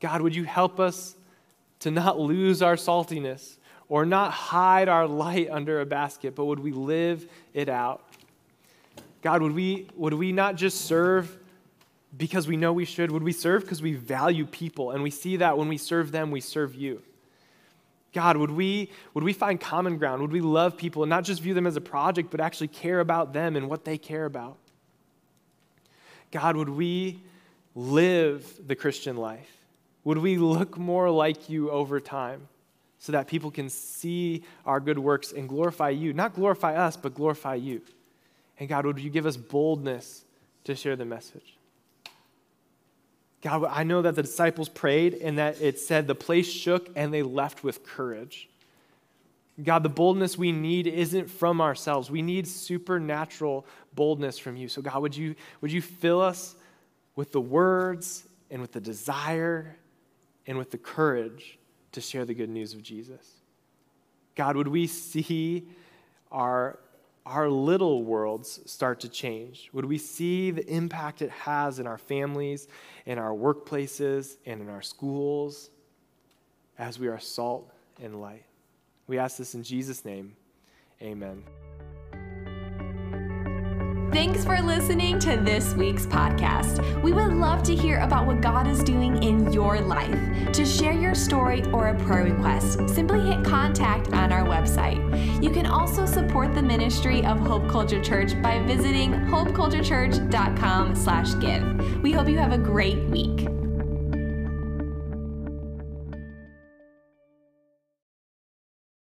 God, 0.00 0.20
would 0.20 0.34
you 0.34 0.44
help 0.44 0.78
us 0.78 1.16
to 1.80 1.90
not 1.90 2.18
lose 2.18 2.62
our 2.62 2.76
saltiness 2.76 3.56
or 3.90 4.06
not 4.06 4.30
hide 4.32 4.88
our 4.88 5.06
light 5.06 5.50
under 5.50 5.82
a 5.82 5.86
basket, 5.86 6.34
but 6.34 6.46
would 6.46 6.60
we 6.60 6.72
live 6.72 7.28
it 7.52 7.68
out? 7.68 8.02
God, 9.20 9.42
would 9.42 9.52
we, 9.52 9.88
would 9.96 10.14
we 10.14 10.32
not 10.32 10.54
just 10.54 10.86
serve 10.86 11.36
because 12.16 12.48
we 12.48 12.56
know 12.56 12.72
we 12.72 12.86
should? 12.86 13.10
Would 13.10 13.22
we 13.22 13.32
serve 13.32 13.62
because 13.62 13.82
we 13.82 13.92
value 13.92 14.46
people? 14.46 14.92
And 14.92 15.02
we 15.02 15.10
see 15.10 15.36
that 15.36 15.58
when 15.58 15.68
we 15.68 15.76
serve 15.76 16.10
them, 16.10 16.30
we 16.30 16.40
serve 16.40 16.74
you. 16.74 17.02
God, 18.12 18.38
would 18.38 18.50
we, 18.50 18.90
would 19.12 19.22
we 19.22 19.32
find 19.32 19.60
common 19.60 19.98
ground? 19.98 20.22
Would 20.22 20.32
we 20.32 20.40
love 20.40 20.76
people 20.76 21.02
and 21.02 21.10
not 21.10 21.22
just 21.22 21.42
view 21.42 21.54
them 21.54 21.66
as 21.66 21.76
a 21.76 21.80
project, 21.80 22.30
but 22.30 22.40
actually 22.40 22.68
care 22.68 23.00
about 23.00 23.32
them 23.32 23.56
and 23.56 23.68
what 23.68 23.84
they 23.84 23.98
care 23.98 24.24
about? 24.24 24.56
God, 26.32 26.56
would 26.56 26.70
we 26.70 27.22
live 27.74 28.66
the 28.66 28.74
Christian 28.74 29.16
life? 29.16 29.50
Would 30.04 30.18
we 30.18 30.38
look 30.38 30.78
more 30.78 31.10
like 31.10 31.48
you 31.48 31.70
over 31.70 32.00
time 32.00 32.48
so 33.00 33.12
that 33.12 33.26
people 33.26 33.50
can 33.50 33.68
see 33.68 34.44
our 34.64 34.78
good 34.78 34.98
works 34.98 35.32
and 35.32 35.48
glorify 35.48 35.88
you? 35.88 36.12
Not 36.12 36.34
glorify 36.34 36.76
us, 36.76 36.96
but 36.96 37.14
glorify 37.14 37.56
you. 37.56 37.80
And 38.58 38.68
God, 38.68 38.84
would 38.86 39.00
you 39.00 39.10
give 39.10 39.24
us 39.26 39.38
boldness 39.38 40.24
to 40.64 40.76
share 40.76 40.96
the 40.96 41.06
message? 41.06 41.56
God, 43.40 43.64
I 43.64 43.84
know 43.84 44.02
that 44.02 44.16
the 44.16 44.22
disciples 44.22 44.68
prayed 44.68 45.14
and 45.14 45.38
that 45.38 45.62
it 45.62 45.80
said 45.80 46.06
the 46.06 46.14
place 46.14 46.46
shook 46.46 46.90
and 46.94 47.12
they 47.12 47.22
left 47.22 47.64
with 47.64 47.86
courage. 47.86 48.50
God, 49.64 49.82
the 49.82 49.88
boldness 49.88 50.36
we 50.36 50.52
need 50.52 50.86
isn't 50.86 51.30
from 51.30 51.62
ourselves. 51.62 52.10
We 52.10 52.20
need 52.20 52.46
supernatural 52.46 53.66
boldness 53.94 54.38
from 54.38 54.56
you. 54.56 54.68
So, 54.68 54.82
God, 54.82 55.00
would 55.00 55.16
you, 55.16 55.34
would 55.62 55.72
you 55.72 55.80
fill 55.80 56.20
us 56.20 56.54
with 57.16 57.32
the 57.32 57.40
words 57.40 58.24
and 58.50 58.60
with 58.60 58.72
the 58.72 58.80
desire 58.80 59.76
and 60.46 60.58
with 60.58 60.70
the 60.70 60.78
courage 60.78 61.58
to 61.92 62.00
share 62.00 62.24
the 62.24 62.34
good 62.34 62.50
news 62.50 62.74
of 62.74 62.82
Jesus? 62.82 63.34
God, 64.34 64.56
would 64.56 64.68
we 64.68 64.86
see 64.86 65.68
our 66.30 66.78
our 67.26 67.48
little 67.48 68.02
worlds 68.02 68.60
start 68.64 69.00
to 69.00 69.08
change? 69.08 69.68
Would 69.72 69.84
we 69.84 69.98
see 69.98 70.50
the 70.50 70.66
impact 70.66 71.22
it 71.22 71.30
has 71.30 71.78
in 71.78 71.86
our 71.86 71.98
families, 71.98 72.66
in 73.06 73.18
our 73.18 73.32
workplaces, 73.32 74.36
and 74.46 74.60
in 74.60 74.68
our 74.68 74.82
schools 74.82 75.70
as 76.78 76.98
we 76.98 77.08
are 77.08 77.20
salt 77.20 77.70
and 78.02 78.20
light? 78.20 78.44
We 79.06 79.18
ask 79.18 79.36
this 79.36 79.54
in 79.54 79.62
Jesus' 79.62 80.04
name. 80.04 80.34
Amen. 81.02 81.44
Thanks 84.12 84.44
for 84.44 84.60
listening 84.60 85.18
to 85.20 85.36
this 85.36 85.72
week's 85.74 86.04
podcast. 86.04 87.00
We 87.00 87.12
would 87.12 87.32
love 87.32 87.62
to 87.62 87.76
hear 87.76 88.00
about 88.00 88.26
what 88.26 88.40
God 88.40 88.66
is 88.66 88.82
doing 88.82 89.22
in 89.22 89.52
your 89.52 89.80
life. 89.80 90.52
To 90.52 90.66
share 90.66 90.92
your 90.92 91.14
story 91.14 91.62
or 91.66 91.90
a 91.90 91.94
prayer 91.94 92.24
request, 92.24 92.88
simply 92.88 93.20
hit 93.20 93.44
contact 93.44 94.12
on 94.12 94.32
our 94.32 94.42
website. 94.42 94.98
You 95.40 95.50
can 95.50 95.64
also 95.64 96.06
support 96.06 96.56
the 96.56 96.62
ministry 96.62 97.24
of 97.24 97.38
Hope 97.38 97.68
Culture 97.68 98.02
Church 98.02 98.32
by 98.42 98.58
visiting 98.64 99.12
hopeculturechurch.com/give. 99.12 102.02
We 102.02 102.10
hope 102.10 102.28
you 102.28 102.38
have 102.38 102.52
a 102.52 102.58
great 102.58 103.04
week. 103.10 103.46